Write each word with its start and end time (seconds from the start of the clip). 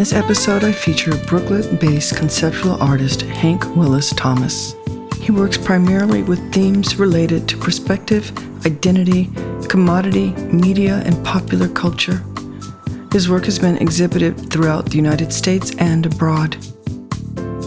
This 0.00 0.14
episode, 0.14 0.64
I 0.64 0.72
feature 0.72 1.14
Brooklyn 1.26 1.76
based 1.76 2.16
conceptual 2.16 2.82
artist 2.82 3.20
Hank 3.20 3.76
Willis 3.76 4.14
Thomas. 4.14 4.74
He 5.20 5.30
works 5.30 5.58
primarily 5.58 6.22
with 6.22 6.54
themes 6.54 6.98
related 6.98 7.46
to 7.50 7.58
perspective, 7.58 8.32
identity, 8.64 9.28
commodity, 9.68 10.30
media, 10.46 11.02
and 11.04 11.22
popular 11.22 11.68
culture. 11.68 12.24
His 13.12 13.28
work 13.28 13.44
has 13.44 13.58
been 13.58 13.76
exhibited 13.76 14.50
throughout 14.50 14.86
the 14.86 14.96
United 14.96 15.34
States 15.34 15.74
and 15.76 16.06
abroad. 16.06 16.54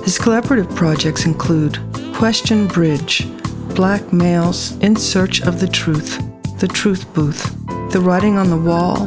His 0.04 0.18
collaborative 0.18 0.76
projects 0.76 1.28
include 1.28 1.78
Question 2.16 2.66
Bridge, 2.66 3.28
Black 3.76 4.12
Males 4.12 4.72
in 4.78 4.96
Search 4.96 5.44
of 5.44 5.60
the 5.60 5.68
Truth, 5.68 6.18
The 6.58 6.68
Truth 6.68 7.14
Booth, 7.14 7.56
The 7.92 8.02
Writing 8.02 8.40
on 8.40 8.50
the 8.50 8.58
Wall, 8.58 9.06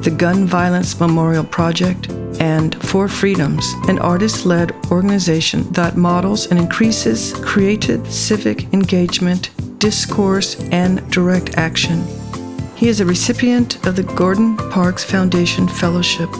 the 0.00 0.14
Gun 0.16 0.46
Violence 0.46 0.98
Memorial 0.98 1.44
Project, 1.44 2.08
and 2.42 2.74
For 2.82 3.06
Freedoms, 3.06 3.72
an 3.86 4.00
artist 4.00 4.44
led 4.44 4.72
organization 4.90 5.62
that 5.74 5.96
models 5.96 6.48
and 6.48 6.58
increases 6.58 7.34
creative 7.34 8.12
civic 8.12 8.64
engagement, 8.74 9.50
discourse, 9.78 10.60
and 10.72 11.08
direct 11.08 11.56
action. 11.56 12.02
He 12.74 12.88
is 12.88 12.98
a 13.00 13.06
recipient 13.06 13.86
of 13.86 13.94
the 13.94 14.02
Gordon 14.02 14.56
Parks 14.56 15.04
Foundation 15.04 15.68
Fellowship, 15.68 16.30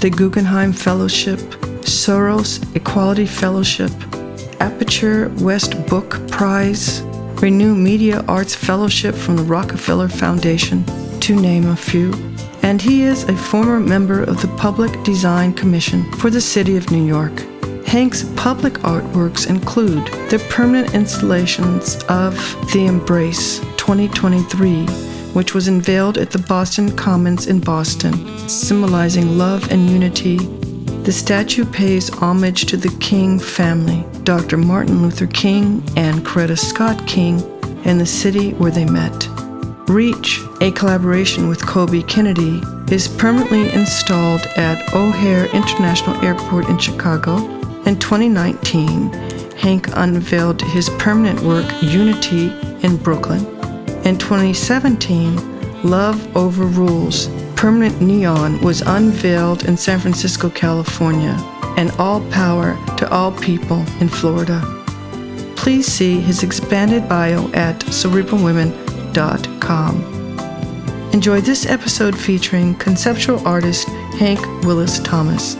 the 0.00 0.10
Guggenheim 0.10 0.72
Fellowship, 0.72 1.38
Soros 1.84 2.50
Equality 2.74 3.26
Fellowship, 3.26 3.92
Aperture 4.58 5.28
West 5.38 5.86
Book 5.86 6.28
Prize, 6.28 7.02
Renew 7.40 7.76
Media 7.76 8.24
Arts 8.26 8.56
Fellowship 8.56 9.14
from 9.14 9.36
the 9.36 9.44
Rockefeller 9.44 10.08
Foundation, 10.08 10.84
to 11.20 11.40
name 11.40 11.66
a 11.68 11.76
few 11.76 12.10
and 12.66 12.82
he 12.82 13.02
is 13.02 13.22
a 13.22 13.36
former 13.36 13.78
member 13.78 14.24
of 14.24 14.42
the 14.42 14.52
Public 14.58 14.90
Design 15.04 15.54
Commission 15.54 16.02
for 16.14 16.30
the 16.30 16.40
City 16.40 16.76
of 16.76 16.90
New 16.90 17.06
York. 17.06 17.32
Hank's 17.86 18.24
public 18.34 18.74
artworks 18.82 19.48
include 19.48 20.04
the 20.30 20.44
permanent 20.50 20.92
installations 20.92 22.02
of 22.08 22.34
The 22.72 22.86
Embrace 22.86 23.60
2023, 23.76 24.84
which 25.32 25.54
was 25.54 25.68
unveiled 25.68 26.18
at 26.18 26.32
the 26.32 26.40
Boston 26.40 26.90
Commons 26.96 27.46
in 27.46 27.60
Boston, 27.60 28.14
symbolizing 28.48 29.38
love 29.38 29.70
and 29.70 29.88
unity. 29.88 30.38
The 31.04 31.12
statue 31.12 31.66
pays 31.66 32.08
homage 32.08 32.64
to 32.66 32.76
the 32.76 32.94
King 32.98 33.38
family, 33.38 34.04
Dr. 34.24 34.56
Martin 34.56 35.02
Luther 35.02 35.28
King 35.28 35.84
and 35.96 36.26
Coretta 36.26 36.58
Scott 36.58 37.06
King, 37.06 37.40
and 37.84 38.00
the 38.00 38.06
city 38.06 38.54
where 38.54 38.72
they 38.72 38.84
met. 38.84 39.45
Reach, 39.88 40.40
a 40.60 40.72
collaboration 40.72 41.48
with 41.48 41.60
Coby 41.60 42.06
Kennedy, 42.08 42.60
is 42.92 43.06
permanently 43.06 43.70
installed 43.72 44.42
at 44.56 44.92
O'Hare 44.92 45.46
International 45.54 46.16
Airport 46.24 46.68
in 46.68 46.76
Chicago. 46.76 47.36
In 47.86 47.96
2019, 47.96 49.12
Hank 49.52 49.88
unveiled 49.92 50.60
his 50.60 50.90
permanent 50.98 51.40
work 51.42 51.66
Unity 51.82 52.52
in 52.82 52.96
Brooklyn. 52.96 53.46
In 54.04 54.18
2017, 54.18 55.82
Love 55.84 56.36
Over 56.36 56.64
Rules, 56.64 57.28
permanent 57.54 58.00
neon, 58.00 58.60
was 58.62 58.82
unveiled 58.82 59.66
in 59.66 59.76
San 59.76 60.00
Francisco, 60.00 60.50
California, 60.50 61.36
and 61.76 61.92
All 61.92 62.20
Power 62.32 62.76
to 62.96 63.08
All 63.10 63.30
People 63.30 63.84
in 64.00 64.08
Florida. 64.08 64.60
Please 65.54 65.86
see 65.86 66.18
his 66.18 66.42
expanded 66.42 67.08
bio 67.08 67.48
at 67.52 67.78
cerebralwomen.com 67.80 69.55
Enjoy 71.16 71.40
this 71.40 71.66
episode 71.66 72.16
featuring 72.16 72.74
conceptual 72.74 73.44
artist 73.48 73.88
Hank 74.18 74.38
Willis 74.64 75.00
Thomas. 75.00 75.54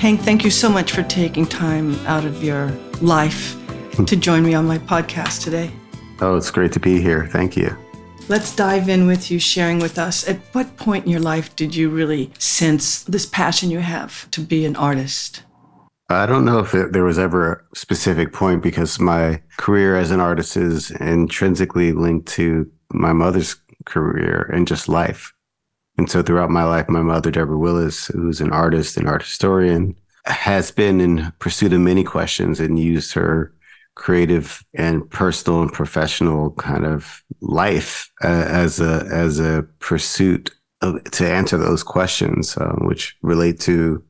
Hank, 0.00 0.20
thank 0.20 0.44
you 0.44 0.50
so 0.50 0.68
much 0.68 0.92
for 0.92 1.02
taking 1.04 1.46
time 1.46 1.94
out 2.06 2.24
of 2.24 2.42
your 2.42 2.72
life 3.00 3.54
hmm. 3.94 4.04
to 4.04 4.16
join 4.16 4.42
me 4.42 4.52
on 4.52 4.66
my 4.66 4.76
podcast 4.76 5.44
today. 5.44 5.70
Oh, 6.20 6.36
it's 6.36 6.50
great 6.50 6.72
to 6.72 6.80
be 6.80 7.00
here. 7.00 7.28
Thank 7.28 7.56
you. 7.56 7.74
Let's 8.28 8.54
dive 8.54 8.88
in 8.88 9.06
with 9.06 9.30
you 9.30 9.38
sharing 9.38 9.78
with 9.78 9.98
us 9.98 10.28
at 10.28 10.36
what 10.52 10.76
point 10.76 11.06
in 11.06 11.10
your 11.10 11.20
life 11.20 11.56
did 11.56 11.74
you 11.74 11.88
really 11.88 12.32
sense 12.38 13.04
this 13.04 13.24
passion 13.24 13.70
you 13.70 13.78
have 13.78 14.30
to 14.32 14.40
be 14.40 14.66
an 14.66 14.76
artist? 14.76 15.42
I 16.12 16.26
don't 16.26 16.44
know 16.44 16.60
if 16.60 16.72
there 16.72 17.04
was 17.04 17.18
ever 17.18 17.52
a 17.52 17.76
specific 17.76 18.32
point 18.32 18.62
because 18.62 18.98
my 18.98 19.42
career 19.58 19.96
as 19.96 20.10
an 20.10 20.20
artist 20.20 20.56
is 20.56 20.90
intrinsically 20.92 21.92
linked 21.92 22.28
to 22.28 22.70
my 22.92 23.12
mother's 23.12 23.56
career 23.84 24.50
and 24.52 24.66
just 24.66 24.88
life. 24.88 25.32
And 25.98 26.10
so 26.10 26.22
throughout 26.22 26.50
my 26.50 26.64
life, 26.64 26.88
my 26.88 27.02
mother, 27.02 27.30
Deborah 27.30 27.58
Willis, 27.58 28.06
who's 28.06 28.40
an 28.40 28.50
artist 28.50 28.96
and 28.96 29.08
art 29.08 29.22
historian, 29.22 29.94
has 30.24 30.70
been 30.70 31.00
in 31.00 31.32
pursuit 31.38 31.72
of 31.72 31.80
many 31.80 32.04
questions 32.04 32.60
and 32.60 32.78
used 32.78 33.12
her 33.14 33.52
creative 33.94 34.64
and 34.74 35.08
personal 35.10 35.62
and 35.62 35.72
professional 35.72 36.52
kind 36.52 36.86
of 36.86 37.22
life 37.40 38.10
uh, 38.24 38.46
as 38.48 38.80
a 38.80 39.06
as 39.12 39.38
a 39.38 39.66
pursuit 39.80 40.50
of, 40.80 41.02
to 41.10 41.28
answer 41.28 41.58
those 41.58 41.82
questions, 41.82 42.56
uh, 42.56 42.74
which 42.78 43.16
relate 43.22 43.60
to 43.60 44.02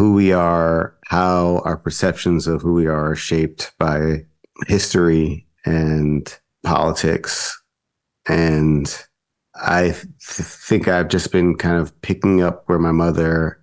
who 0.00 0.14
we 0.14 0.32
are, 0.32 0.96
how 1.08 1.60
our 1.66 1.76
perceptions 1.76 2.46
of 2.46 2.62
who 2.62 2.72
we 2.72 2.86
are 2.86 3.10
are 3.10 3.14
shaped 3.14 3.70
by 3.78 4.24
history 4.66 5.46
and 5.66 6.38
politics. 6.62 7.62
And 8.26 8.86
I 9.56 9.90
th- 9.90 10.06
think 10.22 10.88
I've 10.88 11.08
just 11.08 11.30
been 11.32 11.54
kind 11.54 11.76
of 11.76 12.00
picking 12.00 12.40
up 12.40 12.62
where 12.64 12.78
my 12.78 12.92
mother 12.92 13.60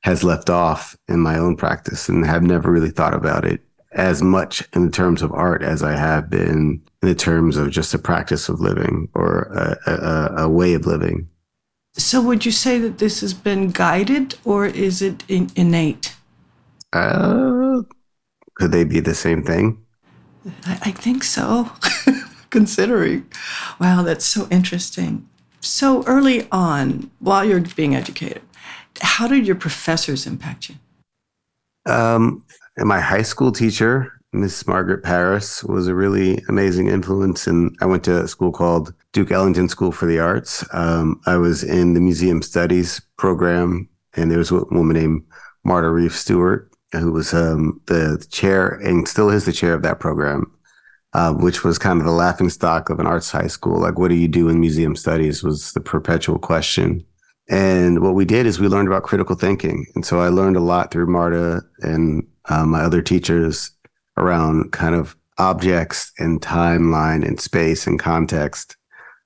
has 0.00 0.22
left 0.22 0.50
off 0.50 0.94
in 1.08 1.18
my 1.18 1.38
own 1.38 1.56
practice 1.56 2.10
and 2.10 2.26
have 2.26 2.42
never 2.42 2.70
really 2.70 2.90
thought 2.90 3.14
about 3.14 3.46
it 3.46 3.62
as 3.92 4.22
much 4.22 4.62
in 4.74 4.90
terms 4.90 5.22
of 5.22 5.32
art 5.32 5.62
as 5.62 5.82
I 5.82 5.96
have 5.96 6.28
been 6.28 6.82
in 7.00 7.08
the 7.08 7.14
terms 7.14 7.56
of 7.56 7.70
just 7.70 7.94
a 7.94 7.98
practice 7.98 8.50
of 8.50 8.60
living 8.60 9.08
or 9.14 9.44
a, 9.86 9.90
a, 9.90 10.42
a 10.42 10.48
way 10.50 10.74
of 10.74 10.84
living. 10.84 11.26
So, 11.94 12.22
would 12.22 12.44
you 12.46 12.52
say 12.52 12.78
that 12.78 12.98
this 12.98 13.20
has 13.20 13.34
been 13.34 13.70
guided 13.70 14.36
or 14.44 14.66
is 14.66 15.02
it 15.02 15.24
in- 15.28 15.50
innate? 15.56 16.14
Uh, 16.92 17.82
could 18.54 18.72
they 18.72 18.84
be 18.84 19.00
the 19.00 19.14
same 19.14 19.42
thing? 19.42 19.84
I, 20.66 20.78
I 20.82 20.90
think 20.92 21.24
so, 21.24 21.70
considering. 22.50 23.26
Wow, 23.80 24.02
that's 24.02 24.24
so 24.24 24.46
interesting. 24.50 25.28
So, 25.60 26.04
early 26.04 26.48
on, 26.50 27.10
while 27.18 27.44
you're 27.44 27.60
being 27.60 27.96
educated, 27.96 28.42
how 29.00 29.26
did 29.26 29.46
your 29.46 29.56
professors 29.56 30.26
impact 30.26 30.68
you? 30.68 30.76
Um, 31.86 32.44
my 32.78 33.00
high 33.00 33.22
school 33.22 33.52
teacher, 33.52 34.19
Miss 34.32 34.66
Margaret 34.66 35.02
Paris, 35.02 35.64
was 35.64 35.88
a 35.88 35.94
really 35.94 36.42
amazing 36.48 36.86
influence. 36.86 37.46
And 37.46 37.76
I 37.80 37.86
went 37.86 38.04
to 38.04 38.22
a 38.22 38.28
school 38.28 38.52
called 38.52 38.94
Duke 39.12 39.32
Ellington 39.32 39.68
School 39.68 39.90
for 39.90 40.06
the 40.06 40.20
Arts. 40.20 40.64
Um, 40.72 41.20
I 41.26 41.36
was 41.36 41.64
in 41.64 41.94
the 41.94 42.00
museum 42.00 42.40
studies 42.42 43.00
program, 43.16 43.88
and 44.14 44.30
there 44.30 44.38
was 44.38 44.52
a 44.52 44.64
woman 44.70 44.96
named 44.96 45.22
Marta 45.64 45.90
Reeve 45.90 46.14
Stewart, 46.14 46.70
who 46.92 47.12
was 47.12 47.34
um, 47.34 47.80
the 47.86 48.24
chair 48.30 48.68
and 48.68 49.06
still 49.08 49.30
is 49.30 49.46
the 49.46 49.52
chair 49.52 49.74
of 49.74 49.82
that 49.82 49.98
program, 49.98 50.50
uh, 51.12 51.32
which 51.34 51.64
was 51.64 51.78
kind 51.78 51.98
of 51.98 52.06
the 52.06 52.12
laughing 52.12 52.50
stock 52.50 52.88
of 52.88 53.00
an 53.00 53.06
arts 53.06 53.32
high 53.32 53.48
school. 53.48 53.80
Like, 53.80 53.98
what 53.98 54.08
do 54.08 54.14
you 54.14 54.28
do 54.28 54.48
in 54.48 54.60
museum 54.60 54.94
studies 54.94 55.42
was 55.42 55.72
the 55.72 55.80
perpetual 55.80 56.38
question. 56.38 57.04
And 57.48 58.00
what 58.00 58.14
we 58.14 58.24
did 58.24 58.46
is 58.46 58.60
we 58.60 58.68
learned 58.68 58.86
about 58.86 59.02
critical 59.02 59.34
thinking. 59.34 59.86
And 59.96 60.06
so 60.06 60.20
I 60.20 60.28
learned 60.28 60.56
a 60.56 60.60
lot 60.60 60.92
through 60.92 61.08
Marta 61.08 61.62
and 61.80 62.24
uh, 62.48 62.64
my 62.64 62.82
other 62.82 63.02
teachers 63.02 63.72
around 64.20 64.72
kind 64.72 64.94
of 64.94 65.16
objects 65.38 66.12
and 66.18 66.40
timeline 66.40 67.26
and 67.26 67.40
space 67.40 67.86
and 67.86 67.98
context 67.98 68.76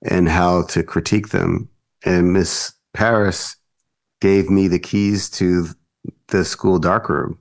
and 0.09 0.29
how 0.29 0.63
to 0.63 0.83
critique 0.83 1.31
them. 1.31 1.69
And 2.05 2.33
Miss 2.33 2.73
Paris 2.93 3.57
gave 4.21 4.49
me 4.49 4.69
the 4.69 4.79
keys 4.79 5.29
to 5.31 5.67
the 6.29 6.45
school 6.45 6.79
darkroom 6.79 7.39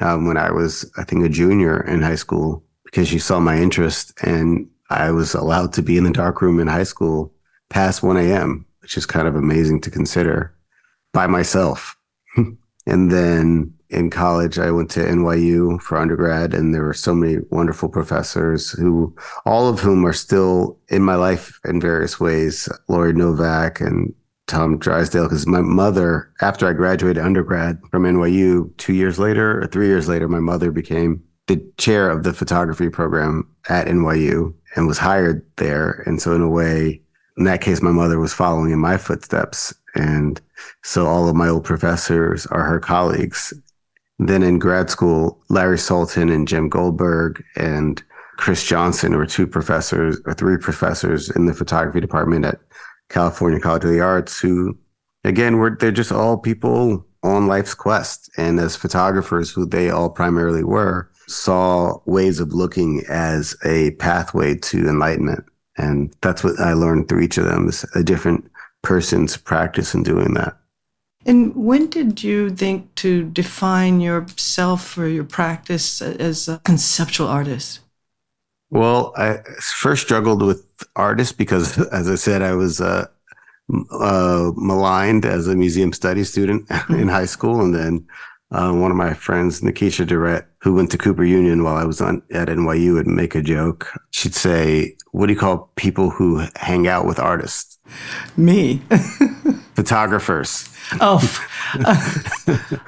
um, 0.00 0.26
when 0.26 0.36
I 0.36 0.50
was, 0.50 0.90
I 0.96 1.04
think, 1.04 1.24
a 1.24 1.28
junior 1.28 1.80
in 1.86 2.02
high 2.02 2.16
school 2.16 2.64
because 2.84 3.08
she 3.08 3.18
saw 3.18 3.40
my 3.40 3.56
interest 3.56 4.12
and 4.22 4.68
I 4.90 5.10
was 5.10 5.34
allowed 5.34 5.72
to 5.74 5.82
be 5.82 5.96
in 5.96 6.04
the 6.04 6.10
darkroom 6.10 6.60
in 6.60 6.66
high 6.66 6.82
school 6.82 7.32
past 7.70 8.02
1 8.02 8.16
a.m., 8.16 8.66
which 8.80 8.96
is 8.96 9.06
kind 9.06 9.26
of 9.26 9.36
amazing 9.36 9.80
to 9.82 9.90
consider 9.90 10.54
by 11.12 11.26
myself. 11.26 11.96
and 12.86 13.10
then 13.10 13.72
in 13.92 14.10
college, 14.10 14.58
I 14.58 14.70
went 14.70 14.90
to 14.92 15.00
NYU 15.00 15.80
for 15.80 15.98
undergrad, 15.98 16.54
and 16.54 16.74
there 16.74 16.84
were 16.84 16.94
so 16.94 17.14
many 17.14 17.38
wonderful 17.50 17.88
professors 17.88 18.70
who, 18.70 19.14
all 19.44 19.68
of 19.68 19.80
whom 19.80 20.06
are 20.06 20.14
still 20.14 20.78
in 20.88 21.02
my 21.02 21.14
life 21.14 21.60
in 21.64 21.80
various 21.80 22.18
ways. 22.18 22.68
Lorie 22.88 23.12
Novak 23.12 23.80
and 23.80 24.12
Tom 24.46 24.78
Drysdale, 24.78 25.24
because 25.24 25.46
my 25.46 25.60
mother, 25.60 26.32
after 26.40 26.66
I 26.66 26.72
graduated 26.72 27.22
undergrad 27.22 27.78
from 27.90 28.04
NYU, 28.04 28.74
two 28.78 28.94
years 28.94 29.18
later 29.18 29.62
or 29.62 29.66
three 29.66 29.86
years 29.86 30.08
later, 30.08 30.26
my 30.26 30.40
mother 30.40 30.72
became 30.72 31.22
the 31.46 31.62
chair 31.76 32.08
of 32.08 32.22
the 32.22 32.32
photography 32.32 32.88
program 32.88 33.48
at 33.68 33.86
NYU 33.88 34.54
and 34.74 34.86
was 34.86 34.98
hired 34.98 35.44
there. 35.56 36.02
And 36.06 36.20
so, 36.20 36.34
in 36.34 36.40
a 36.40 36.48
way, 36.48 37.02
in 37.36 37.44
that 37.44 37.60
case, 37.60 37.82
my 37.82 37.90
mother 37.90 38.18
was 38.18 38.32
following 38.32 38.72
in 38.72 38.78
my 38.78 38.96
footsteps. 38.96 39.74
And 39.94 40.40
so 40.82 41.06
all 41.06 41.28
of 41.28 41.36
my 41.36 41.48
old 41.48 41.64
professors 41.64 42.46
are 42.46 42.64
her 42.64 42.80
colleagues. 42.80 43.52
Then 44.26 44.42
in 44.42 44.58
grad 44.58 44.88
school, 44.90 45.42
Larry 45.48 45.78
Sultan 45.78 46.28
and 46.28 46.46
Jim 46.46 46.68
Goldberg 46.68 47.42
and 47.56 48.02
Chris 48.36 48.64
Johnson 48.64 49.16
were 49.16 49.26
two 49.26 49.46
professors 49.46 50.20
or 50.24 50.34
three 50.34 50.58
professors 50.58 51.30
in 51.30 51.46
the 51.46 51.54
photography 51.54 52.00
department 52.00 52.44
at 52.44 52.60
California 53.08 53.60
College 53.60 53.84
of 53.84 53.90
the 53.90 54.00
Arts 54.00 54.40
who, 54.40 54.76
again, 55.24 55.58
were 55.58 55.76
they're 55.78 55.90
just 55.90 56.12
all 56.12 56.38
people 56.38 57.06
on 57.22 57.46
life's 57.46 57.74
quest. 57.74 58.30
And 58.36 58.58
as 58.58 58.76
photographers, 58.76 59.50
who 59.50 59.66
they 59.66 59.90
all 59.90 60.10
primarily 60.10 60.64
were, 60.64 61.10
saw 61.26 61.98
ways 62.06 62.40
of 62.40 62.52
looking 62.52 63.02
as 63.08 63.56
a 63.64 63.92
pathway 63.92 64.56
to 64.56 64.88
enlightenment. 64.88 65.44
And 65.76 66.14
that's 66.20 66.44
what 66.44 66.58
I 66.60 66.72
learned 66.74 67.08
through 67.08 67.22
each 67.22 67.38
of 67.38 67.44
them 67.44 67.68
is 67.68 67.84
a 67.94 68.02
different 68.02 68.50
person's 68.82 69.36
practice 69.36 69.94
in 69.94 70.02
doing 70.02 70.34
that. 70.34 70.56
And 71.24 71.54
when 71.54 71.88
did 71.88 72.22
you 72.22 72.50
think 72.50 72.94
to 72.96 73.24
define 73.24 74.00
yourself 74.00 74.98
or 74.98 75.08
your 75.08 75.24
practice 75.24 76.02
as 76.02 76.48
a 76.48 76.60
conceptual 76.64 77.28
artist? 77.28 77.80
Well, 78.70 79.12
I 79.16 79.38
first 79.60 80.02
struggled 80.02 80.42
with 80.42 80.64
artists 80.96 81.32
because, 81.32 81.78
as 81.88 82.08
I 82.08 82.14
said, 82.14 82.42
I 82.42 82.54
was 82.54 82.80
uh, 82.80 83.06
uh, 83.90 84.52
maligned 84.56 85.24
as 85.24 85.46
a 85.46 85.54
museum 85.54 85.92
studies 85.92 86.30
student 86.30 86.68
in 86.88 87.08
high 87.08 87.26
school. 87.26 87.60
And 87.60 87.74
then 87.74 88.06
uh, 88.50 88.72
one 88.72 88.90
of 88.90 88.96
my 88.96 89.14
friends, 89.14 89.60
Nekisha 89.60 90.06
Durrett, 90.06 90.46
who 90.62 90.74
went 90.74 90.90
to 90.90 90.98
Cooper 90.98 91.24
Union 91.24 91.64
while 91.64 91.76
I 91.76 91.84
was 91.84 92.00
on 92.00 92.22
at 92.32 92.48
NYU, 92.48 92.94
would 92.94 93.06
make 93.06 93.34
a 93.34 93.42
joke. 93.42 93.88
She'd 94.10 94.34
say, 94.34 94.96
"What 95.12 95.26
do 95.26 95.32
you 95.32 95.38
call 95.38 95.70
people 95.76 96.10
who 96.10 96.44
hang 96.56 96.86
out 96.86 97.06
with 97.06 97.18
artists?" 97.18 97.78
Me. 98.36 98.82
Photographers. 99.74 100.68
Oh, 101.00 101.20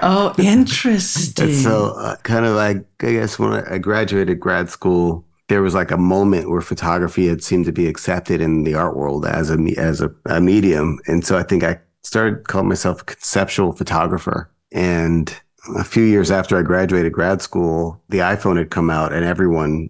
oh, 0.03 0.35
interesting. 0.39 1.55
so, 1.55 1.95
uh, 1.99 2.17
kind 2.19 2.45
of 2.45 2.55
like 2.55 2.85
I 3.01 3.13
guess 3.13 3.39
when 3.39 3.53
I 3.53 3.79
graduated 3.79 4.41
grad 4.41 4.69
school, 4.69 5.25
there 5.49 5.63
was 5.63 5.75
like 5.75 5.91
a 5.91 5.97
moment 5.97 6.51
where 6.51 6.61
photography 6.61 7.29
had 7.29 7.43
seemed 7.43 7.65
to 7.67 7.73
be 7.73 7.87
accepted 7.87 8.41
in 8.41 8.65
the 8.65 8.75
art 8.75 8.97
world 8.97 9.25
as 9.27 9.51
a 9.51 9.59
as 9.79 10.01
a, 10.01 10.11
a 10.27 10.41
medium, 10.41 10.99
and 11.07 11.25
so 11.25 11.39
I 11.39 11.43
think 11.43 11.65
I 11.65 11.79
started 12.03 12.47
calling 12.49 12.69
myself 12.69 13.01
a 13.01 13.05
conceptual 13.05 13.73
photographer. 13.73 14.51
And 14.73 15.35
a 15.77 15.85
few 15.85 16.03
years 16.03 16.31
after 16.31 16.59
I 16.59 16.63
graduated 16.63 17.13
grad 17.13 17.41
school, 17.41 18.03
the 18.09 18.19
iPhone 18.19 18.59
had 18.59 18.71
come 18.71 18.91
out, 18.91 19.13
and 19.13 19.25
everyone 19.25 19.89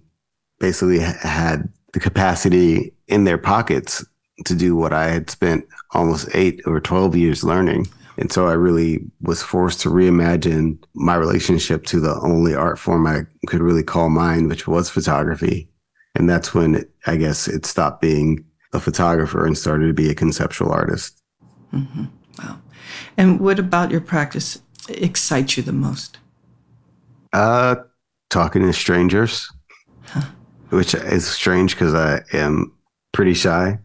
basically 0.61 1.01
had 1.01 1.69
the 1.93 2.01
capacity 2.01 2.93
in 3.09 3.25
their 3.25 3.39
pockets 3.39 4.05
to 4.45 4.55
do 4.55 4.75
what 4.77 4.93
I 4.93 5.09
had 5.09 5.31
spent 5.31 5.67
almost 5.93 6.29
eight 6.35 6.61
or 6.67 6.81
12 6.81 7.17
years 7.17 7.45
learning. 7.45 7.87
And 8.17 8.33
so 8.33 8.47
I 8.47 8.53
really 8.53 9.05
was 9.21 9.43
forced 9.43 9.81
to 9.81 9.91
reimagine 9.91 10.79
my 10.95 11.17
relationship 11.17 11.85
to 11.87 12.01
the 12.01 12.15
only 12.21 12.55
art 12.55 12.79
form 12.79 13.07
I 13.07 13.23
could 13.47 13.61
really 13.61 13.83
call 13.83 14.09
mine, 14.09 14.49
which 14.49 14.69
was 14.69 14.89
photography. 14.89 15.69
And 16.15 16.29
that's 16.29 16.55
when 16.55 16.77
it, 16.77 16.91
I 17.07 17.17
guess 17.17 17.49
it 17.49 17.67
stopped 17.67 18.01
being 18.01 18.45
a 18.73 18.81
photographer 18.81 19.47
and 19.47 19.59
started 19.59 19.89
to 19.89 19.93
be 19.93 20.11
a 20.11 20.15
conceptual 20.15 20.71
artist. 20.71 21.21
Mm-hmm. 21.73 22.05
Wow. 22.39 22.61
And 23.17 23.41
what 23.41 23.59
about 23.59 23.91
your 23.91 24.01
practice 24.01 24.61
excites 24.89 25.57
you 25.57 25.63
the 25.63 25.73
most? 25.73 26.19
Uh, 27.33 27.77
talking 28.31 28.63
to 28.63 28.73
strangers, 28.73 29.51
huh. 30.05 30.23
which 30.71 30.95
is 30.95 31.27
strange 31.27 31.75
because 31.75 31.95
I 31.95 32.23
am 32.33 32.73
pretty 33.13 33.35
shy. 33.35 33.79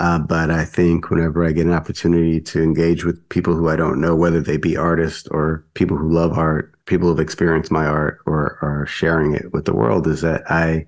Uh, 0.00 0.18
but 0.18 0.50
I 0.50 0.64
think 0.64 1.10
whenever 1.10 1.44
I 1.44 1.52
get 1.52 1.66
an 1.66 1.72
opportunity 1.72 2.40
to 2.42 2.62
engage 2.62 3.04
with 3.04 3.28
people 3.30 3.54
who 3.56 3.68
I 3.68 3.76
don't 3.76 4.00
know, 4.00 4.14
whether 4.14 4.40
they 4.40 4.56
be 4.56 4.76
artists 4.76 5.26
or 5.28 5.64
people 5.74 5.96
who 5.96 6.12
love 6.12 6.38
art, 6.38 6.72
people 6.86 7.08
who've 7.08 7.18
experienced 7.18 7.72
my 7.72 7.84
art 7.84 8.20
or 8.24 8.58
are 8.62 8.86
sharing 8.86 9.34
it 9.34 9.52
with 9.52 9.64
the 9.64 9.74
world, 9.74 10.06
is 10.06 10.20
that 10.20 10.48
I, 10.48 10.86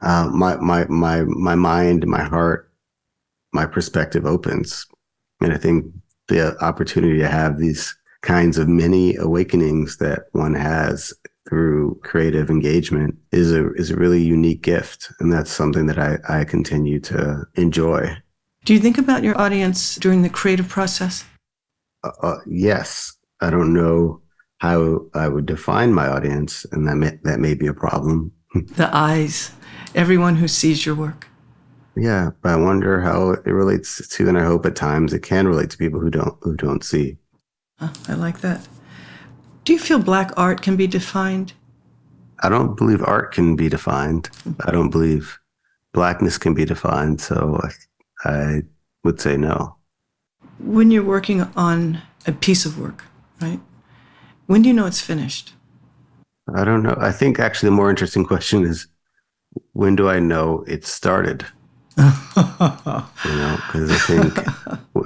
uh, 0.00 0.30
my 0.32 0.56
my 0.56 0.86
my 0.86 1.22
my 1.24 1.54
mind, 1.54 2.06
my 2.06 2.22
heart, 2.22 2.70
my 3.52 3.66
perspective 3.66 4.24
opens, 4.24 4.86
and 5.40 5.52
I 5.52 5.58
think 5.58 5.86
the 6.28 6.56
opportunity 6.64 7.18
to 7.18 7.28
have 7.28 7.58
these 7.58 7.94
kinds 8.22 8.58
of 8.58 8.68
many 8.68 9.16
awakenings 9.16 9.98
that 9.98 10.24
one 10.32 10.54
has 10.54 11.12
through 11.48 12.00
creative 12.02 12.50
engagement 12.50 13.16
is 13.32 13.52
a 13.52 13.72
is 13.74 13.90
a 13.90 13.96
really 13.96 14.22
unique 14.22 14.62
gift, 14.62 15.12
and 15.20 15.30
that's 15.30 15.50
something 15.50 15.86
that 15.86 15.98
I 15.98 16.18
I 16.26 16.44
continue 16.44 17.00
to 17.00 17.44
enjoy. 17.54 18.16
Do 18.66 18.74
you 18.74 18.80
think 18.80 18.98
about 18.98 19.22
your 19.22 19.40
audience 19.40 19.94
during 19.94 20.22
the 20.22 20.28
creative 20.28 20.68
process? 20.68 21.24
Uh, 22.02 22.10
uh, 22.20 22.38
yes. 22.46 23.16
I 23.40 23.48
don't 23.48 23.72
know 23.72 24.20
how 24.58 25.06
I 25.14 25.28
would 25.28 25.46
define 25.46 25.94
my 25.94 26.08
audience, 26.08 26.66
and 26.72 26.88
that 26.88 26.96
may, 26.96 27.16
that 27.22 27.38
may 27.38 27.54
be 27.54 27.68
a 27.68 27.72
problem. 27.72 28.32
the 28.54 28.90
eyes, 28.92 29.52
everyone 29.94 30.34
who 30.34 30.48
sees 30.48 30.84
your 30.84 30.96
work. 30.96 31.28
Yeah, 31.94 32.30
but 32.42 32.50
I 32.50 32.56
wonder 32.56 33.00
how 33.00 33.30
it 33.30 33.46
relates 33.46 34.06
to, 34.08 34.28
and 34.28 34.36
I 34.36 34.44
hope 34.44 34.66
at 34.66 34.74
times 34.74 35.12
it 35.12 35.22
can 35.22 35.46
relate 35.46 35.70
to 35.70 35.78
people 35.78 36.00
who 36.00 36.10
don't 36.10 36.36
who 36.40 36.56
don't 36.56 36.82
see. 36.82 37.18
Oh, 37.80 37.92
I 38.08 38.14
like 38.14 38.40
that. 38.40 38.66
Do 39.62 39.74
you 39.74 39.78
feel 39.78 40.00
black 40.00 40.32
art 40.36 40.60
can 40.60 40.76
be 40.76 40.88
defined? 40.88 41.52
I 42.42 42.48
don't 42.48 42.76
believe 42.76 43.00
art 43.04 43.32
can 43.32 43.54
be 43.54 43.68
defined. 43.68 44.28
I 44.66 44.72
don't 44.72 44.90
believe 44.90 45.38
blackness 45.92 46.36
can 46.36 46.52
be 46.52 46.64
defined. 46.64 47.20
So 47.20 47.60
I 47.62 47.70
I 48.26 48.62
would 49.04 49.20
say 49.20 49.36
no. 49.36 49.76
When 50.58 50.90
you're 50.90 51.04
working 51.04 51.42
on 51.56 52.02
a 52.26 52.32
piece 52.32 52.64
of 52.64 52.78
work, 52.78 53.04
right? 53.40 53.60
When 54.46 54.62
do 54.62 54.68
you 54.68 54.74
know 54.74 54.86
it's 54.86 55.00
finished? 55.00 55.52
I 56.54 56.64
don't 56.64 56.82
know. 56.82 56.96
I 56.98 57.12
think 57.12 57.38
actually 57.38 57.68
the 57.68 57.76
more 57.76 57.90
interesting 57.90 58.24
question 58.32 58.64
is 58.64 58.86
when 59.72 59.96
do 59.96 60.08
I 60.08 60.18
know 60.18 60.64
it 60.66 60.84
started? 60.84 61.46
you 61.98 62.02
know, 62.36 63.58
because 63.66 63.90
I 63.90 63.98
think, 64.06 64.46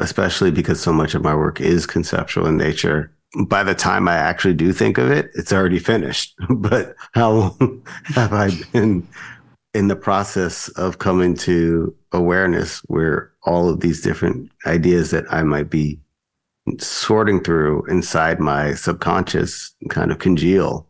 especially 0.00 0.50
because 0.50 0.80
so 0.80 0.92
much 0.92 1.14
of 1.14 1.22
my 1.22 1.34
work 1.34 1.60
is 1.60 1.86
conceptual 1.86 2.46
in 2.46 2.56
nature, 2.56 3.12
by 3.46 3.62
the 3.62 3.74
time 3.74 4.08
I 4.08 4.14
actually 4.14 4.54
do 4.54 4.72
think 4.72 4.98
of 4.98 5.10
it, 5.10 5.30
it's 5.34 5.52
already 5.52 5.78
finished. 5.78 6.34
but 6.50 6.96
how 7.12 7.30
long 7.30 7.82
have 8.06 8.32
I 8.32 8.50
been 8.72 9.06
in 9.74 9.88
the 9.88 9.96
process 9.96 10.68
of 10.70 10.98
coming 10.98 11.34
to 11.34 11.94
awareness 12.12 12.80
where 12.86 13.32
all 13.42 13.68
of 13.68 13.80
these 13.80 14.00
different 14.00 14.50
ideas 14.66 15.10
that 15.10 15.24
I 15.30 15.42
might 15.42 15.70
be 15.70 16.00
sorting 16.78 17.42
through 17.42 17.84
inside 17.86 18.40
my 18.40 18.74
subconscious 18.74 19.74
kind 19.88 20.10
of 20.10 20.18
congeal 20.18 20.86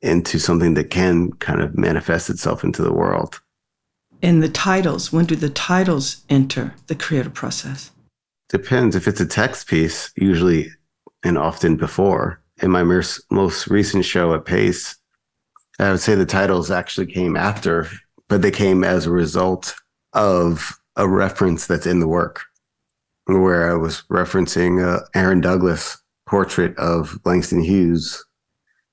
into 0.00 0.38
something 0.38 0.74
that 0.74 0.90
can 0.90 1.30
kind 1.34 1.60
of 1.60 1.76
manifest 1.76 2.28
itself 2.28 2.64
into 2.64 2.82
the 2.82 2.92
world. 2.92 3.40
And 4.22 4.42
the 4.42 4.48
titles, 4.48 5.12
when 5.12 5.26
do 5.26 5.36
the 5.36 5.50
titles 5.50 6.24
enter 6.28 6.74
the 6.86 6.94
creative 6.94 7.34
process? 7.34 7.90
Depends. 8.48 8.96
If 8.96 9.08
it's 9.08 9.20
a 9.20 9.26
text 9.26 9.68
piece, 9.68 10.12
usually 10.16 10.70
and 11.22 11.38
often 11.38 11.76
before. 11.76 12.40
In 12.62 12.70
my 12.70 12.82
most 12.82 13.66
recent 13.68 14.04
show 14.04 14.34
at 14.34 14.44
Pace, 14.44 14.96
I 15.78 15.90
would 15.90 16.00
say 16.00 16.14
the 16.14 16.26
titles 16.26 16.70
actually 16.70 17.06
came 17.06 17.36
after 17.36 17.88
but 18.32 18.40
they 18.40 18.50
came 18.50 18.82
as 18.82 19.04
a 19.04 19.10
result 19.10 19.74
of 20.14 20.80
a 20.96 21.06
reference 21.06 21.66
that's 21.66 21.84
in 21.84 22.00
the 22.00 22.08
work. 22.08 22.40
where 23.26 23.70
I 23.70 23.74
was 23.74 24.04
referencing 24.10 24.82
uh, 24.82 25.04
Aaron 25.14 25.42
Douglas 25.42 25.98
portrait 26.26 26.74
of 26.78 27.18
Langston 27.26 27.60
Hughes 27.60 28.24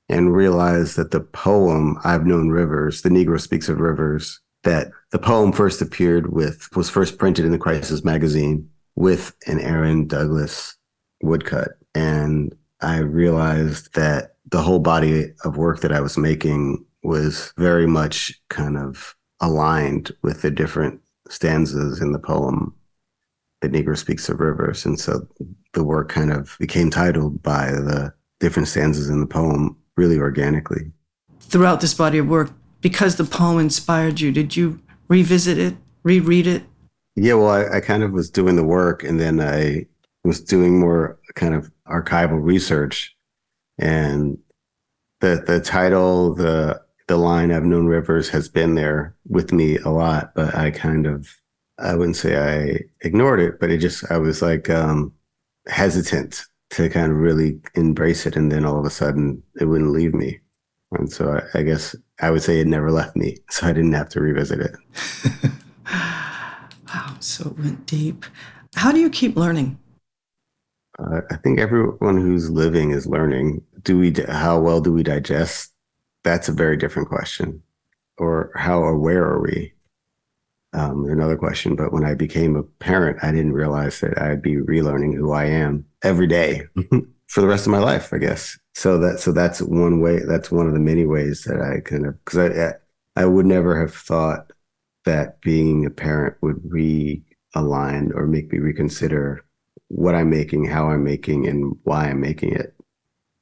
and 0.10 0.36
realized 0.36 0.98
that 0.98 1.12
the 1.12 1.22
poem 1.22 1.98
I've 2.04 2.26
known 2.26 2.50
rivers, 2.50 3.02
the 3.02 3.08
Negro 3.08 3.40
speaks 3.40 3.70
of 3.70 3.80
rivers, 3.80 4.42
that 4.64 4.92
the 5.12 5.20
poem 5.20 5.54
first 5.54 5.82
appeared 5.82 6.34
with 6.34 6.68
was 6.76 6.90
first 6.90 7.18
printed 7.18 7.46
in 7.46 7.54
the 7.54 7.58
Crisis 7.58 8.04
magazine 8.04 8.70
with 8.98 9.34
an 9.48 9.62
Aaron 9.62 10.06
Douglas 10.06 10.76
woodcut. 11.22 11.70
And 11.96 12.54
I 12.82 12.98
realized 12.98 13.96
that 13.96 14.36
the 14.46 14.62
whole 14.62 14.80
body 14.80 15.32
of 15.46 15.56
work 15.56 15.80
that 15.80 15.94
I 15.94 16.02
was 16.02 16.18
making 16.18 16.86
was 17.04 17.54
very 17.58 17.88
much 17.88 18.34
kind 18.50 18.78
of 18.78 19.16
aligned 19.42 20.12
with 20.22 20.42
the 20.42 20.52
different 20.52 21.00
stanzas 21.30 22.02
in 22.02 22.12
the 22.12 22.20
poem 22.20 22.74
the 23.62 23.70
Negro 23.70 23.98
speaks 23.98 24.30
of 24.30 24.40
rivers. 24.40 24.86
And 24.86 25.00
so 25.00 25.28
the 25.74 25.84
work 25.84 26.10
kind 26.10 26.32
of 26.32 26.56
became 26.60 26.90
titled 26.90 27.42
by 27.44 27.72
the 27.72 28.14
different 28.40 28.68
stanzas 28.68 29.10
in 29.10 29.20
the 29.20 29.28
poem 29.28 29.78
really 29.98 30.18
organically. 30.18 30.92
Throughout 31.42 31.82
this 31.82 31.94
body 31.94 32.20
of 32.20 32.28
work, 32.28 32.52
because 32.82 33.18
the 33.18 33.26
poem 33.26 33.60
inspired 33.60 34.22
you, 34.22 34.32
did 34.32 34.56
you 34.56 34.80
revisit 35.10 35.58
it, 35.58 35.76
reread 36.04 36.48
it? 36.48 36.64
Yeah, 37.16 37.34
well, 37.34 37.50
I, 37.50 37.78
I 37.78 37.82
kind 37.82 38.04
of 38.04 38.12
was 38.12 38.30
doing 38.30 38.56
the 38.56 38.64
work 38.64 39.04
and 39.04 39.20
then 39.20 39.42
I 39.42 39.88
was 40.24 40.40
doing 40.40 40.80
more 40.80 41.20
kind 41.36 41.54
of 41.54 41.72
archival 41.88 42.42
research. 42.42 43.16
And 43.78 44.38
the 45.20 45.44
the 45.46 45.60
title, 45.60 46.34
the 46.34 46.82
the 47.10 47.18
line 47.18 47.52
I've 47.52 47.66
known 47.66 47.88
rivers 47.88 48.30
has 48.30 48.48
been 48.48 48.76
there 48.76 49.16
with 49.28 49.52
me 49.52 49.78
a 49.80 49.90
lot, 49.90 50.32
but 50.36 50.54
I 50.56 50.70
kind 50.70 51.08
of 51.08 51.28
I 51.80 51.96
wouldn't 51.96 52.18
say 52.18 52.38
I 52.38 52.82
ignored 53.02 53.40
it, 53.40 53.60
but 53.60 53.72
it 53.72 53.80
just 53.80 54.10
I 54.12 54.18
was 54.20 54.44
like 54.44 54.70
um, 54.70 55.12
hesitant 55.68 56.46
to 56.72 56.88
kind 56.88 57.12
of 57.12 57.18
really 57.18 57.60
embrace 57.74 58.28
it, 58.28 58.36
and 58.36 58.52
then 58.52 58.64
all 58.64 58.80
of 58.80 58.86
a 58.86 58.92
sudden 58.92 59.42
it 59.60 59.66
wouldn't 59.66 59.90
leave 59.92 60.14
me, 60.14 60.40
and 60.92 61.12
so 61.12 61.32
I, 61.32 61.60
I 61.60 61.64
guess 61.64 61.96
I 62.22 62.30
would 62.30 62.44
say 62.44 62.60
it 62.60 62.68
never 62.68 62.92
left 62.92 63.16
me, 63.16 63.38
so 63.50 63.66
I 63.66 63.74
didn't 63.74 63.94
have 63.94 64.10
to 64.10 64.22
revisit 64.22 64.60
it. 64.60 64.76
wow, 65.92 67.16
so 67.20 67.50
it 67.50 67.58
went 67.58 67.88
deep. 67.88 68.24
How 68.76 68.92
do 68.92 69.00
you 69.00 69.10
keep 69.10 69.36
learning? 69.36 69.80
Uh, 71.00 71.22
I 71.32 71.38
think 71.38 71.60
everyone 71.60 72.18
who's 72.18 72.52
living 72.52 72.92
is 72.92 73.08
learning. 73.08 73.64
Do 73.82 73.98
we? 73.98 74.14
How 74.28 74.60
well 74.60 74.80
do 74.80 74.94
we 74.94 75.02
digest? 75.02 75.74
That's 76.24 76.50
a 76.50 76.54
very 76.54 76.78
different 76.78 77.10
question. 77.10 77.64
Or 78.18 78.52
how 78.56 78.84
aware 78.84 79.24
are 79.24 79.42
we? 79.42 79.74
um, 80.74 81.06
another 81.06 81.38
question. 81.38 81.76
But 81.76 81.92
when 81.92 82.06
I 82.06 82.14
became 82.14 82.56
a 82.56 82.64
parent, 82.64 83.20
I 83.24 83.32
didn't 83.32 83.54
realize 83.54 84.00
that 84.02 84.22
I'd 84.22 84.42
be 84.42 84.56
relearning 84.56 85.16
who 85.16 85.32
I 85.32 85.46
am 85.46 85.86
every 86.04 86.28
day 86.28 86.64
for 87.28 87.42
the 87.42 87.48
rest 87.48 87.66
of 87.66 87.72
my 87.72 87.80
life, 87.80 88.14
I 88.14 88.18
guess. 88.18 88.58
So 88.76 88.98
that 89.00 89.20
so 89.20 89.32
that's 89.32 89.62
one 89.62 90.00
way. 90.00 90.20
That's 90.20 90.52
one 90.52 90.68
of 90.68 90.74
the 90.74 90.80
many 90.80 91.06
ways 91.06 91.44
that 91.44 91.60
I 91.62 91.82
kind 91.82 92.06
of 92.06 92.24
because 92.24 92.40
I 92.40 92.74
I 93.22 93.26
would 93.26 93.46
never 93.46 93.80
have 93.80 93.94
thought 93.94 94.52
that 95.06 95.42
being 95.42 95.86
a 95.86 95.90
parent 95.90 96.36
would 96.42 96.58
realign 96.64 98.14
or 98.16 98.28
make 98.28 98.52
me 98.52 98.60
reconsider 98.60 99.44
what 99.88 100.16
I'm 100.16 100.30
making, 100.30 100.66
how 100.66 100.90
I'm 100.90 101.04
making, 101.04 101.48
and 101.48 101.76
why 101.84 102.10
I'm 102.10 102.22
making 102.22 102.54
it 102.54 102.76